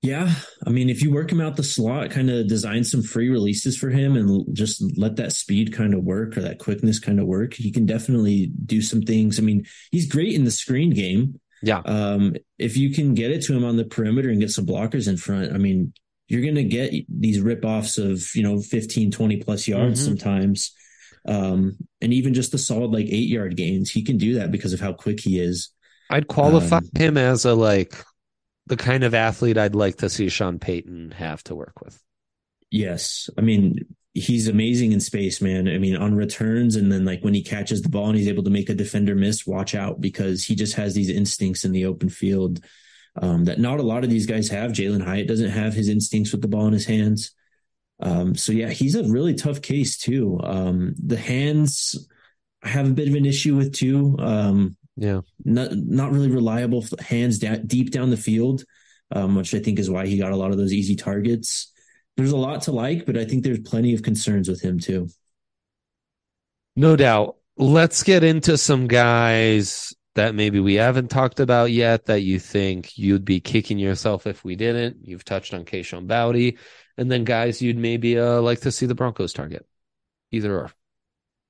[0.00, 0.32] Yeah,
[0.64, 3.76] I mean, if you work him out the slot, kind of design some free releases
[3.76, 7.26] for him, and just let that speed kind of work or that quickness kind of
[7.26, 9.40] work, he can definitely do some things.
[9.40, 11.40] I mean, he's great in the screen game.
[11.62, 11.78] Yeah.
[11.84, 15.08] Um, if you can get it to him on the perimeter and get some blockers
[15.08, 15.92] in front, I mean,
[16.28, 20.04] you're going to get these rip-offs of, you know, 15, 20 plus yards Mhm.
[20.04, 20.72] sometimes.
[21.26, 24.72] Um, and even just the solid like eight yard gains, he can do that because
[24.72, 25.70] of how quick he is.
[26.10, 27.94] I'd qualify Um, him as a like
[28.66, 31.98] the kind of athlete I'd like to see Sean Payton have to work with.
[32.70, 33.30] Yes.
[33.38, 33.78] I mean,
[34.14, 35.68] he's amazing in space, man.
[35.68, 38.42] I mean, on returns and then like when he catches the ball and he's able
[38.44, 41.86] to make a defender miss, watch out because he just has these instincts in the
[41.86, 42.60] open field
[43.20, 44.72] um, that not a lot of these guys have.
[44.72, 47.32] Jalin Hyatt doesn't have his instincts with the ball in his hands.
[48.00, 50.38] Um, so yeah, he's a really tough case too.
[50.42, 52.08] Um, the hands
[52.62, 54.16] I have a bit of an issue with too.
[54.18, 55.20] Um, Yeah.
[55.44, 58.64] not not really reliable hands da- deep down the field,
[59.10, 61.72] um, which I think is why he got a lot of those easy targets.
[62.16, 65.08] There's a lot to like, but I think there's plenty of concerns with him too.
[66.76, 67.36] No doubt.
[67.56, 72.98] Let's get into some guys that maybe we haven't talked about yet that you think
[72.98, 74.96] you'd be kicking yourself if we didn't.
[75.06, 76.58] You've touched on Kayshon Boutte,
[76.96, 79.64] and then guys you'd maybe uh, like to see the Broncos target.
[80.32, 80.72] Either or.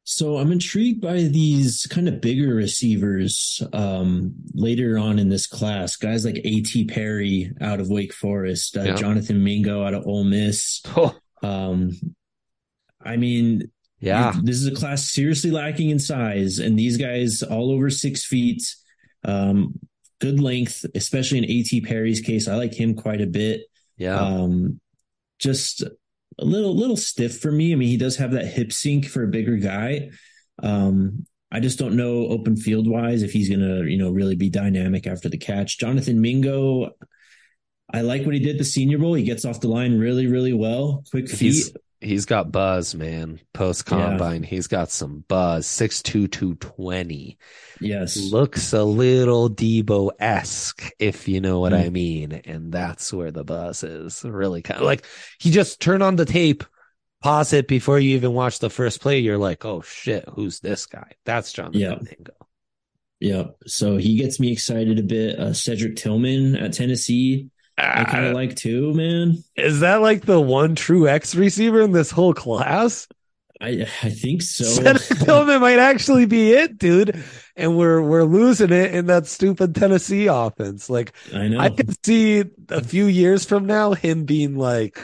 [0.05, 5.97] So I'm intrigued by these kind of bigger receivers um, later on in this class.
[5.97, 6.85] Guys like A.T.
[6.85, 8.95] Perry out of Wake Forest, uh, Yeah.
[8.97, 10.83] Jonathan Mingo out of Ole Miss.
[10.97, 11.93] Oh, Um,
[13.03, 13.71] I mean,
[14.01, 14.33] yeah.
[14.43, 18.63] This is a class seriously lacking in size, and these guys all over six feet,
[19.25, 19.79] um,
[20.21, 21.81] good length, especially in A.T.
[21.83, 22.49] Perry's case.
[22.49, 23.63] I like him quite a bit.
[23.97, 24.19] Yeah.
[24.19, 24.81] Um,
[25.39, 27.73] just a little little stiff for me.
[27.73, 30.11] I mean, he does have that hip sink for a bigger guy.
[30.63, 34.51] Um, I just don't know open field wise if he's gonna you know really be
[34.51, 35.79] dynamic after the catch.
[35.79, 36.91] Jonathan Mingo.
[37.91, 39.15] I like what he did at the Senior Bowl.
[39.15, 41.05] He gets off the line really, really well.
[41.11, 41.39] Quick feet.
[41.39, 43.41] He's he's got buzz, man.
[43.53, 45.67] Post combine, he's got some buzz.
[45.67, 47.39] Six two two twenty.
[47.81, 48.17] yes.
[48.17, 51.85] Looks a little Deebo esque, if you know what Mm.
[51.85, 52.33] I mean.
[52.33, 54.25] And that's where the buzz is.
[54.25, 55.05] Really kind of like
[55.39, 56.65] he just turned on the tape,
[57.23, 59.19] pause it before you even watch the first play.
[59.19, 61.13] You're like, oh shit, who's this guy?
[61.25, 61.99] That's John Yeah.
[63.21, 63.45] Yeah.
[63.67, 65.39] So he gets me excited a bit.
[65.39, 67.49] Uh, Cedric Tillman at Tennessee.
[67.79, 69.43] I kind of like too, man.
[69.57, 73.07] is that like the one true X receiver in this whole class?
[73.61, 74.65] I I think so.
[74.65, 77.23] Cedric Tillman might actually be it, dude.
[77.57, 80.91] And we're we're losing it in that stupid Tennessee offense.
[80.91, 81.59] Like I know.
[81.59, 84.99] I could see a few years from now him being like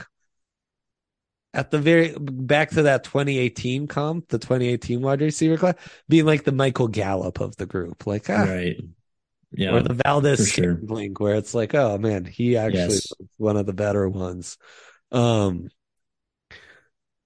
[1.53, 5.75] at the very back to that 2018 comp, the 2018 wide receiver class,
[6.09, 8.07] being like the Michael Gallup of the group.
[8.07, 8.81] Like ah, right.
[9.57, 9.73] Yeah.
[9.75, 10.79] or the Valdez sure.
[10.83, 13.13] link where it's like, oh man, he actually Yes.
[13.19, 14.59] was one of the better ones.
[15.13, 15.69] Um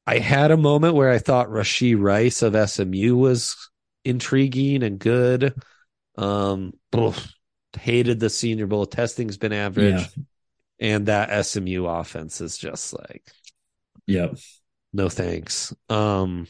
[0.07, 3.70] I had a moment where I thought Rashee Rice of SMU was
[4.05, 5.55] intriguing and good.
[6.16, 7.33] Um oof,
[7.79, 8.87] hated the senior bowl.
[8.87, 10.01] Testing's been average.
[10.01, 10.07] Yeah.
[10.81, 13.24] And that SMU offense is just like
[14.07, 14.37] Yep.
[14.93, 15.74] no thanks.
[15.89, 16.47] Um,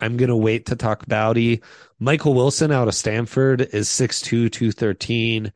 [0.00, 1.62] I'm gonna wait to talk Boutte.
[1.98, 5.52] Michael Wilson out of Stanford is 6'2", 213.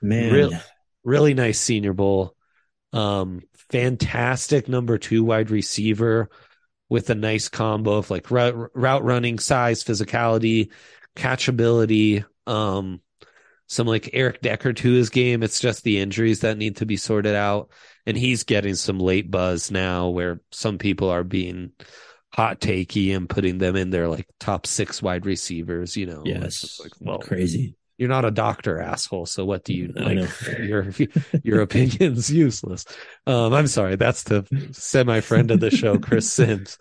[0.00, 0.32] Man.
[0.32, 0.52] Real-
[1.04, 2.36] Really nice senior bowl.
[2.92, 6.30] Um, fantastic number two wide receiver
[6.88, 10.70] with a nice combo of like route, route running, size, physicality,
[11.16, 12.24] catchability.
[12.46, 13.00] Um,
[13.66, 15.42] some like Eric Decker to his game.
[15.42, 17.70] It's just the injuries that need to be sorted out.
[18.06, 21.72] And he's getting some late buzz now where some people are being
[22.34, 26.22] hot takey and putting them in their like top six wide receivers, you know.
[26.24, 26.80] Yes.
[26.82, 27.76] like, well, Crazy.
[27.98, 29.26] you're not a doctor, asshole.
[29.26, 30.16] So what do you like?
[30.16, 30.28] know.
[30.60, 30.92] Your
[31.44, 32.84] your opinion's useless.
[33.26, 33.96] Um, I'm sorry.
[33.96, 36.78] That's the semi friend of the show, Chris Sims.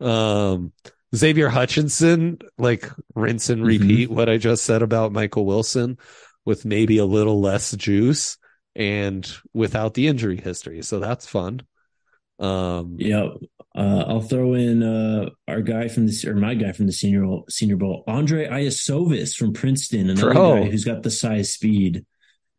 [0.00, 0.72] Um,
[1.14, 3.66] Xavier Hutchinson, like rinse and Mhm.
[3.66, 5.98] repeat what I just said about Michael Wilson,
[6.44, 8.36] with maybe a little less juice
[8.74, 10.82] and without the injury history.
[10.82, 11.62] So that's fun.
[12.40, 13.28] Um, Yep.
[13.74, 17.40] Uh, I'll throw in uh, our guy from the or my guy from the senior
[17.48, 20.62] senior bowl, Andrei Iosivas from Princeton, another Bro.
[20.64, 22.06] guy who's got the size speed.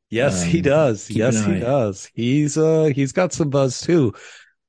[0.10, 1.10] Yes, he Um, does.
[1.10, 2.10] Yes, he does.
[2.14, 4.14] He's uh he's got some buzz too.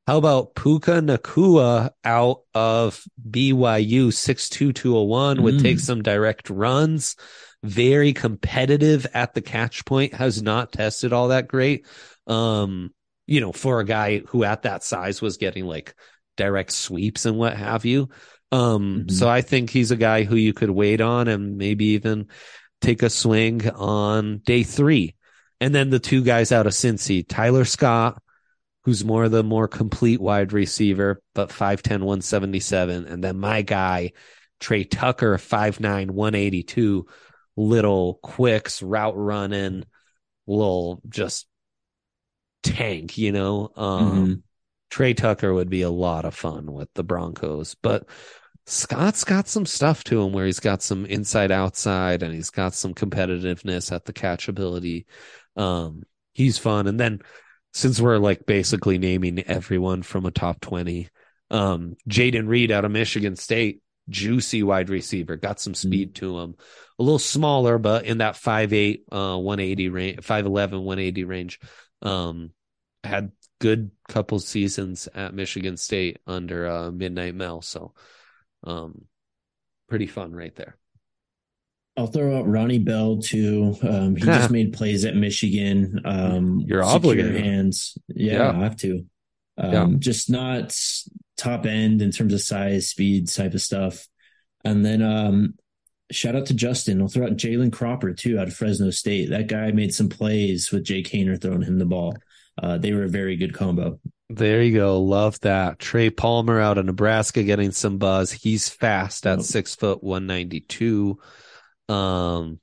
[0.07, 5.63] How about Puka Nacua out of BYU 62201 would Mm.
[5.63, 7.17] take some direct runs.
[7.65, 11.85] Very competitive at the catch point, has not tested all that great.
[12.29, 12.95] Um,
[13.27, 15.95] you know, for a guy who at that size was getting like
[16.37, 18.09] direct sweeps and what have you.
[18.53, 19.11] Um, Mhm.
[19.11, 22.29] so I think he's a guy who you could wait on and maybe even
[22.81, 25.15] take a swing on day three.
[25.61, 28.23] And then the two guys out of Cincy, Tyler Scott,
[28.85, 33.07] who's more the more complete wide receiver, but 5'10, 177.
[33.07, 34.13] And then my guy,
[34.61, 37.07] Tre Tucker, 5'9, 182,
[37.57, 39.85] little quicks, route running,
[40.47, 41.47] little just
[42.63, 43.71] tank, you know?
[43.77, 44.43] Um, Mhm.
[44.91, 48.09] Tre Tucker would be a lot of fun with the Broncos, but
[48.67, 52.75] Scott's got some stuff to him where he's got some inside outside and he's got
[52.75, 55.07] some competitiveness at the catchability.
[55.55, 56.89] Um, he's fun.
[56.89, 57.21] And then
[57.73, 61.09] since we're like basically naming everyone from a top 20,
[61.51, 66.57] um, Jayden Reed out of Michigan State, juicy wide receiver, got some speed to him.
[66.99, 71.61] A little smaller, but in that 5'8, uh, 180 range, 5'11, 180 range.
[72.03, 72.51] Um,
[73.05, 73.31] had
[73.61, 77.63] good couple seasons at Michigan State under uh, Midnight Mel.
[77.63, 77.95] So,
[78.65, 79.05] um,
[79.89, 80.77] pretty fun right there.
[81.97, 83.75] I'll throw out Ronnie Bell too.
[83.83, 86.01] Um, he just made plays at Michigan.
[86.05, 87.37] Um, You're obligated.
[87.37, 87.97] hands.
[88.09, 88.51] Yeah, Yeah.
[88.51, 89.07] I have to.
[89.57, 89.89] Um, Yeah.
[89.99, 90.77] Just not
[91.39, 94.07] top end in terms of size, speed type of stuff.
[94.65, 95.55] And then um,
[96.11, 97.01] shout out to Justin.
[97.01, 99.31] I'll throw out Jalen Cropper too out of Fresno State.
[99.31, 102.15] That guy made some plays with Jake Haener throwing him the ball.
[102.63, 104.01] Uh, they were a very good combo.
[104.29, 105.01] There you go.
[105.01, 105.79] Love that.
[105.79, 108.33] Trey Palmer out of Nebraska getting some buzz.
[108.33, 109.47] He's fast at Yep.
[109.47, 111.19] six foot one ninety two.
[111.89, 112.59] Um,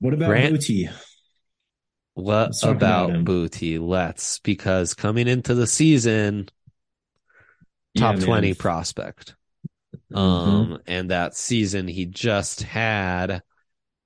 [0.00, 0.92] What about Grant- Boutte?
[2.14, 3.24] what about about.
[3.24, 3.80] Boutte?
[3.80, 6.48] Let's because coming into the season,
[7.96, 9.34] top Yeah, twenty prospect.
[10.12, 10.16] Mhm.
[10.18, 13.42] Um, and that season he just had,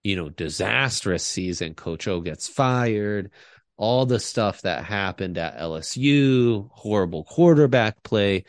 [0.05, 1.75] you know, disastrous season.
[1.75, 3.31] Coach O gets fired,
[3.81, 8.45] all the stuff that happened at LSU, horrible quarterback play.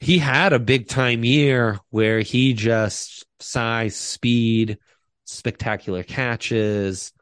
[0.00, 4.78] He had a big time year where he just size, speed,
[5.24, 7.12] spectacular catches,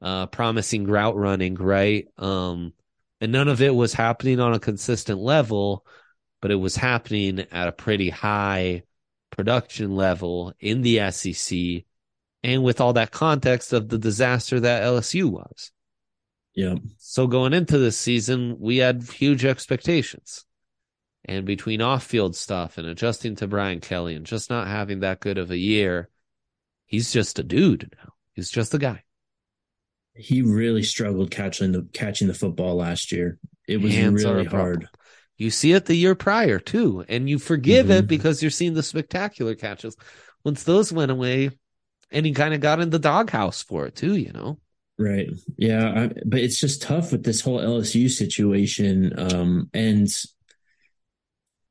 [0.00, 2.06] uh, promising route running, right?
[2.16, 2.72] Um,
[3.20, 5.84] and none of it was happening on a consistent level
[6.42, 8.82] but it was happening at a pretty high
[9.30, 11.84] production level in the SEC
[12.42, 15.70] and with all that context of the disaster that LSU was.
[16.54, 16.78] Yep.
[16.98, 20.44] So going into this season, we had huge expectations.
[21.24, 25.20] And between off field stuff and adjusting to Brian Kelly and just not having that
[25.20, 26.08] good of a year,
[26.84, 28.12] he's just a dude now.
[28.34, 29.04] He's just a guy.
[30.14, 33.38] He really struggled catching the catching the football last year.
[33.66, 34.88] It was Hands really hard.
[35.38, 38.00] You see it the year prior too, and you forgive Mhm.
[38.00, 39.96] it because you're seeing the spectacular catches.
[40.44, 41.50] Once those went away,
[42.10, 44.58] and he kind of got in the doghouse for it too, you know.
[45.02, 45.28] Right.
[45.56, 45.88] Yeah.
[46.04, 49.12] I, but it's just tough with this whole LSU situation.
[49.18, 50.08] Um, and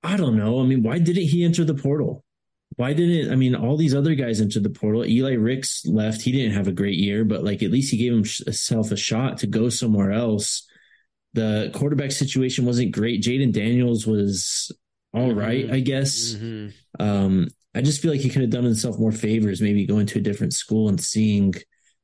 [0.03, 0.59] I don't know.
[0.59, 2.23] I mean, why didn't he enter the portal?
[2.77, 5.05] Why didn't, I mean, all these other guys entered the portal.
[5.05, 6.21] Eli Ricks left.
[6.21, 9.37] He didn't have a great year, but like at least he gave himself a shot
[9.39, 10.67] to go somewhere else.
[11.33, 13.21] The quarterback situation wasn't great.
[13.23, 14.71] Jayden Daniels was
[15.13, 15.73] all right, Mhm.
[15.73, 16.33] I guess.
[16.35, 16.73] Mhm.
[16.99, 20.19] Um, I just feel like he could have done himself more favors, maybe going to
[20.19, 21.53] a different school and seeing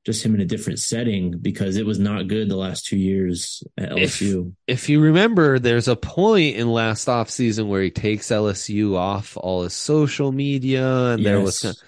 [0.08, 3.62] just him in a different setting because it was not good the last two years
[3.78, 4.54] at LSU.
[4.66, 9.64] If you remember, there's a point in last offseason where he takes LSU off all
[9.64, 11.84] his social media, and there was,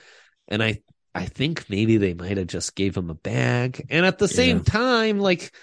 [0.49, 0.81] and I,
[1.15, 4.57] I think maybe they might have just gave him a bag, and at the same
[4.57, 4.63] Yeah.
[4.63, 5.53] time, like.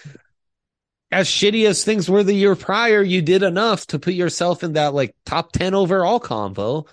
[1.13, 4.73] As shitty as things were the year prior, you did enough to put yourself in
[4.73, 6.87] that like top 10 overall combo.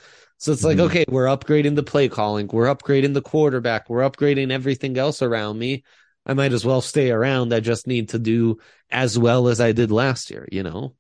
[0.44, 0.88] So it's like, Mhm.
[0.88, 5.58] okay, we're upgrading the play calling, we're upgrading the quarterback, we're upgrading everything else around
[5.58, 5.84] me.
[6.26, 7.54] I might as well stay around.
[7.54, 8.58] I just need to do
[8.90, 10.96] as well as I did last year, you know?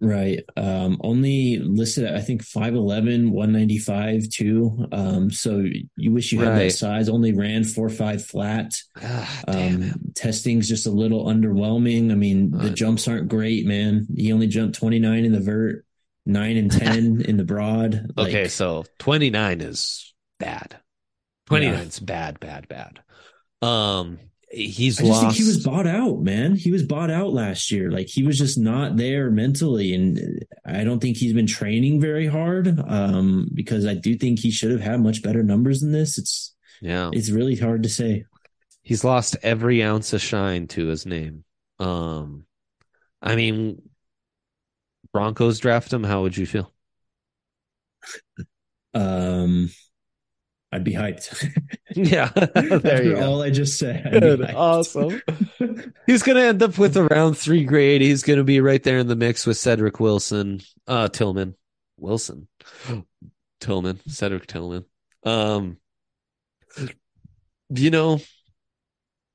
[0.00, 0.40] Right.
[0.56, 4.88] Um, only listed at, I think, 5'11, 195 too.
[4.90, 5.64] Um, so
[5.96, 6.58] you wish you had Right.
[6.64, 7.08] that size.
[7.08, 8.74] Only ran 4'5 flat.
[9.00, 9.42] Ah.
[9.46, 12.10] Um, testing's just a little underwhelming.
[12.10, 14.08] I mean, the jumps aren't great, man.
[14.16, 15.85] He only jumped 29 in the vert,
[16.26, 18.10] nine and 10 in the broad.
[18.16, 20.76] Like, okay, so 29 is bad.
[21.46, 23.00] 29 is bad, bad, bad.
[23.62, 24.18] Um,
[24.50, 25.20] he's I just lost.
[25.22, 26.54] think he was bought out, man.
[26.56, 27.90] He was bought out last year.
[27.90, 32.26] Like he was just not there mentally, and I don't think he's been training very
[32.26, 32.78] hard.
[32.86, 36.18] Um, because I do think he should have had much better numbers than this.
[36.18, 38.24] It's yeah, it's really hard to say.
[38.82, 41.44] he's lost every ounce of shine to his name.
[41.78, 42.44] Um,
[43.22, 43.82] I mean,
[45.16, 46.04] Broncos draft him.
[46.04, 46.70] How would you feel?
[48.92, 49.70] Um,
[50.70, 51.50] I'd be hyped.
[51.96, 53.22] Yeah, there After you go.
[53.32, 55.22] all I just said, awesome.
[56.06, 58.02] He's gonna end up with a round three grade.
[58.02, 61.54] He's gonna be right there in the mix with Cedric Wilson, uh, Tillman,
[61.96, 62.48] Wilson,
[63.60, 64.84] Tillman, Cedric Tillman.
[65.22, 65.78] Um,
[67.70, 68.20] you know,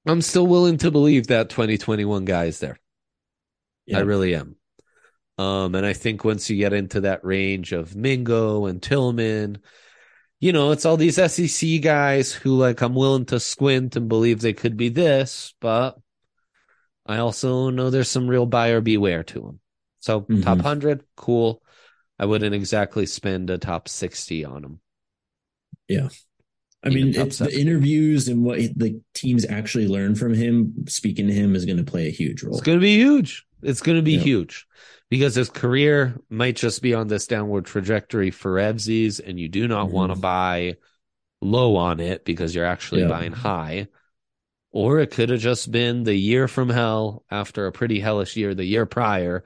[0.05, 2.77] I'm still willing to believe that 2021 guy is there.
[3.87, 3.97] Yeah.
[3.97, 4.55] I really am.
[5.37, 9.59] Um, and I think once you get into that range of Mingo and Tillman,
[10.39, 14.41] you know, it's all these SEC guys who like I'm willing to squint and believe
[14.41, 15.97] they could be this, but
[17.05, 19.59] I also know there's some real buyer beware to them.
[19.99, 20.43] So Mhm.
[20.43, 21.63] top hundred, cool.
[22.19, 24.79] I wouldn't exactly spend a top sixty on them.
[25.87, 26.09] Yeah.
[26.83, 30.73] I mean, Even it's the interviews and what the teams actually learn from him.
[30.87, 32.55] Speaking to him is going to play a huge role.
[32.55, 33.45] It's going to be huge.
[33.61, 34.65] It's going to be huge
[35.11, 39.67] because his career might just be on this downward trajectory for Evsies, and you do
[39.67, 39.91] not Mhm.
[39.91, 40.77] want to buy
[41.41, 43.09] low on it because you're actually Yeah.
[43.09, 43.89] buying high.
[44.71, 48.55] Or it could have just been the year from hell after a pretty hellish year
[48.55, 49.43] the year prior.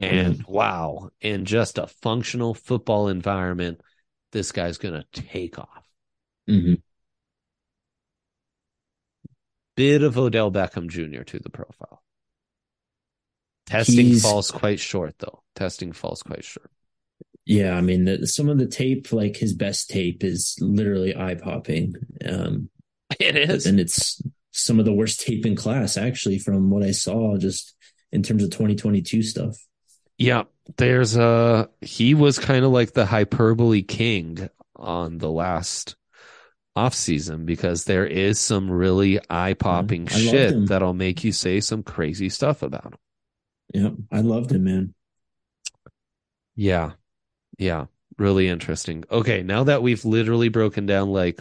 [0.00, 3.80] And wow, in just a functional football environment,
[4.32, 5.88] this guy's going to take off.
[6.48, 6.82] Mhm.
[9.76, 11.22] Bit of Odell Beckham Jr.
[11.22, 12.03] to the profile.
[13.66, 15.42] Testing He's- falls quite short, though.
[15.54, 16.70] Testing falls quite short.
[17.46, 21.34] Yeah, I mean, the, some of the tape, like his best tape, is literally eye
[21.34, 21.94] popping.
[22.24, 22.70] Um,
[23.20, 23.66] It is.
[23.66, 27.74] and it's some of the worst tape in class, actually, from what I saw, just
[28.12, 29.56] in terms of 2022 stuff.
[30.16, 30.44] Yeah,
[30.76, 35.96] there's a he was kind of like the hyperbole king on the last
[36.76, 41.82] off season because there is some really eye popping shit that'll make you say some
[41.82, 42.94] crazy stuff about him.
[43.72, 44.94] Yeah, I loved him, man.
[46.56, 46.92] Yeah.
[47.58, 47.86] Yeah.
[48.18, 49.04] Really interesting.
[49.10, 51.40] Okay, now that we've literally broken down like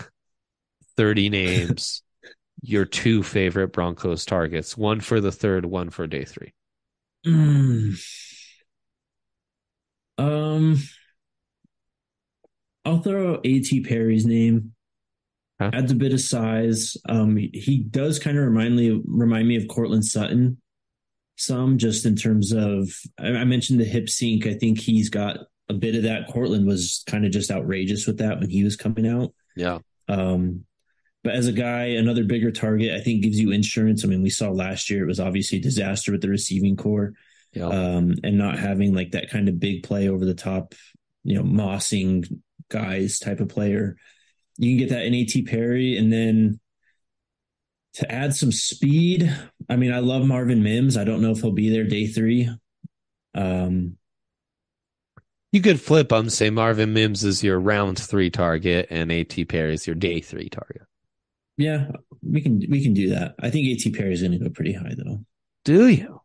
[0.98, 2.02] 30 names,
[2.62, 6.52] your two favorite Broncos targets, one for the third, one for day 3.
[7.26, 8.00] Mm.
[10.18, 10.78] Um,
[12.86, 13.82] I'll throw out A.T.
[13.82, 14.74] Perry's name.
[15.62, 15.78] Okay.
[15.78, 16.98] Adds a bit of size.
[17.08, 20.58] Um, he does kind of remind me remind me of Courtland Sutton.
[21.46, 22.90] Some just in terms of
[23.20, 24.46] I, mentioned the hip sync.
[24.48, 25.38] I think he's got
[25.70, 26.28] a bit of that.
[26.28, 29.34] Courtland was kind of just outrageous with that when he was coming out.
[29.56, 29.80] Yeah.
[30.08, 30.66] Um,
[31.24, 34.04] but as a guy, another bigger target, I think gives you insurance.
[34.04, 37.14] I mean, we saw last year it was obviously a disaster with the receiving corps
[37.54, 37.68] Yeah.
[37.68, 40.76] um, and not having like that kind of big play over the top,
[41.24, 42.28] you know, mossing
[42.70, 43.96] guys type of player.
[44.58, 46.60] You can get that in AT Perry, and then
[47.96, 49.34] to add some speed.
[49.70, 50.98] I mean, I love Marvin Mims.
[50.98, 52.50] I don't know if he'll be there day three.
[53.36, 53.98] Um,
[55.52, 59.46] You could flip them, say Marvin Mims is your round three target and A.T.
[59.46, 60.82] Perry is your day three target.
[61.58, 61.92] Yeah,
[62.24, 63.36] we can we can do that.
[63.40, 63.92] I think A.T.
[63.92, 65.24] Perry is going to go pretty high though.
[65.64, 66.20] Do you?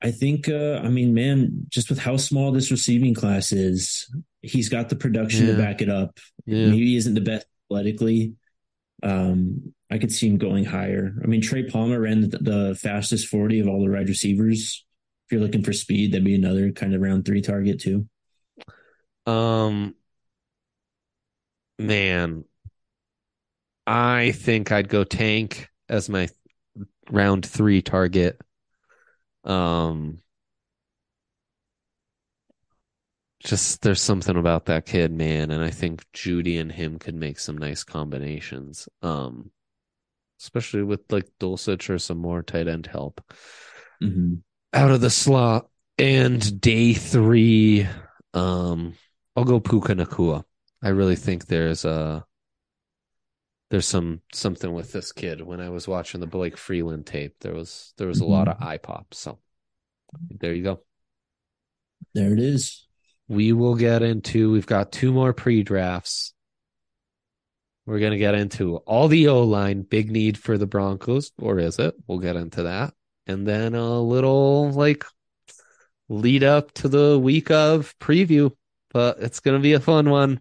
[0.00, 0.48] I think.
[0.48, 4.08] Uh, I mean, man, just with how small this receiving class is,
[4.40, 5.52] he's got the production yeah.
[5.56, 6.18] to back it up.
[6.46, 6.66] Yeah.
[6.66, 8.34] Maybe he isn't the best athletically.
[9.02, 11.14] Um, I could see him going higher.
[11.22, 14.84] I mean, Trey Palmer ran the, the fastest forty of all the wide receivers.
[15.26, 18.08] If you're looking for speed, that'd be another kind of round three target too.
[19.26, 19.94] Um,
[21.78, 22.44] man,
[23.86, 26.28] I think I'd go tank as my
[27.10, 28.40] round three target.
[29.44, 30.18] Um,
[33.42, 37.38] just there's something about that kid, man, and I think Jeudy and him could make
[37.38, 38.88] some nice combinations.
[39.02, 39.50] Um,
[40.40, 43.22] especially with like Dulcich or some more tight end help
[44.02, 44.34] mm-hmm.
[44.72, 45.68] out of the slot.
[45.98, 47.86] And day three,
[48.32, 48.94] um,
[49.36, 50.44] I'll go Puka Nacua.
[50.82, 52.24] I really think there's a
[53.70, 55.42] there's some something with this kid.
[55.42, 58.30] When I was watching the Blake Freeland tape, there was there was mm-hmm.
[58.30, 59.12] a lot of eye pop.
[59.12, 59.38] So
[60.28, 60.80] there you go.
[62.14, 62.86] There it is.
[63.28, 64.50] We will get into.
[64.50, 66.32] We've got two more pre drafts.
[67.90, 69.82] We're gonna get into all the O line.
[69.82, 71.94] Big need for the Broncos, or is it?
[72.06, 72.94] We'll get into that,
[73.26, 75.04] and then a little like
[76.08, 78.52] lead up to the week of preview
[78.92, 80.40] but it's going to be a fun one.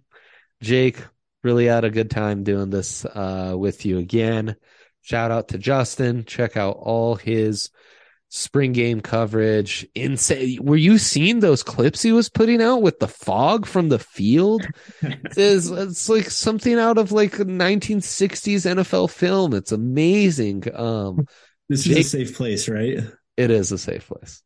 [0.62, 1.02] Jake,
[1.44, 4.56] really had a good time doing this uh, with you again.
[5.02, 6.26] Shout out to Justin.
[6.26, 7.70] Check out all his
[8.30, 9.88] spring game coverage.
[9.95, 10.64] Insane.
[10.64, 14.65] Were you seeing those clips he was putting out with the fog from the field?
[15.01, 19.53] it's, it's like something out of like a 1960s NFL film.
[19.53, 20.64] It's amazing.
[20.73, 21.26] Um,
[21.68, 22.99] this is Jake, a safe place, right?
[23.38, 24.41] It is a safe place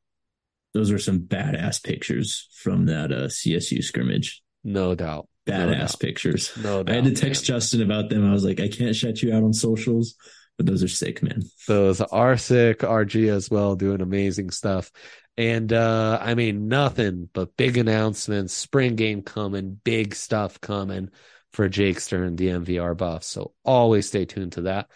[0.74, 4.42] those were some badass pictures from that uh, CSU scrimmage.
[4.64, 5.28] No doubt.
[5.48, 6.00] Badass no doubt.
[6.00, 6.52] pictures.
[6.58, 6.92] No doubt.
[6.92, 7.60] I had to text man.
[7.60, 8.28] Justin about them.
[8.28, 10.16] I was like, I can't shut you out on socials,
[10.58, 11.44] but those are sick, man.
[11.68, 12.80] Those are sick.
[12.80, 14.92] RG as well, doing amazing stuff.
[15.36, 21.10] And uh I mean nothing but big announcements, spring game coming, big stuff coming
[21.54, 23.24] for Jake Stern, the DNVR buff.
[23.24, 24.90] So always stay tuned to that.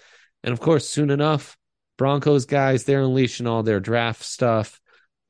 [0.44, 1.58] And of course, soon enough,
[1.98, 4.80] Broncos guys, they're unleashing all their draft stuff.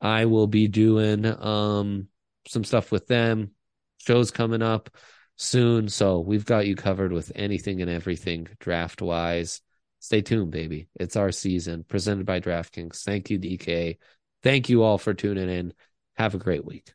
[0.00, 2.08] I will be doing um,
[2.46, 3.52] some stuff with them.
[3.98, 4.90] Shows coming up
[5.36, 5.88] soon.
[5.88, 9.60] So we've got you covered with anything and everything draft wise.
[10.00, 10.88] Stay tuned, baby.
[10.98, 13.02] It's our season presented by DraftKings.
[13.02, 13.98] Thank you, DK.
[14.42, 15.74] Thank you all for tuning in.
[16.16, 16.92] Have a great week.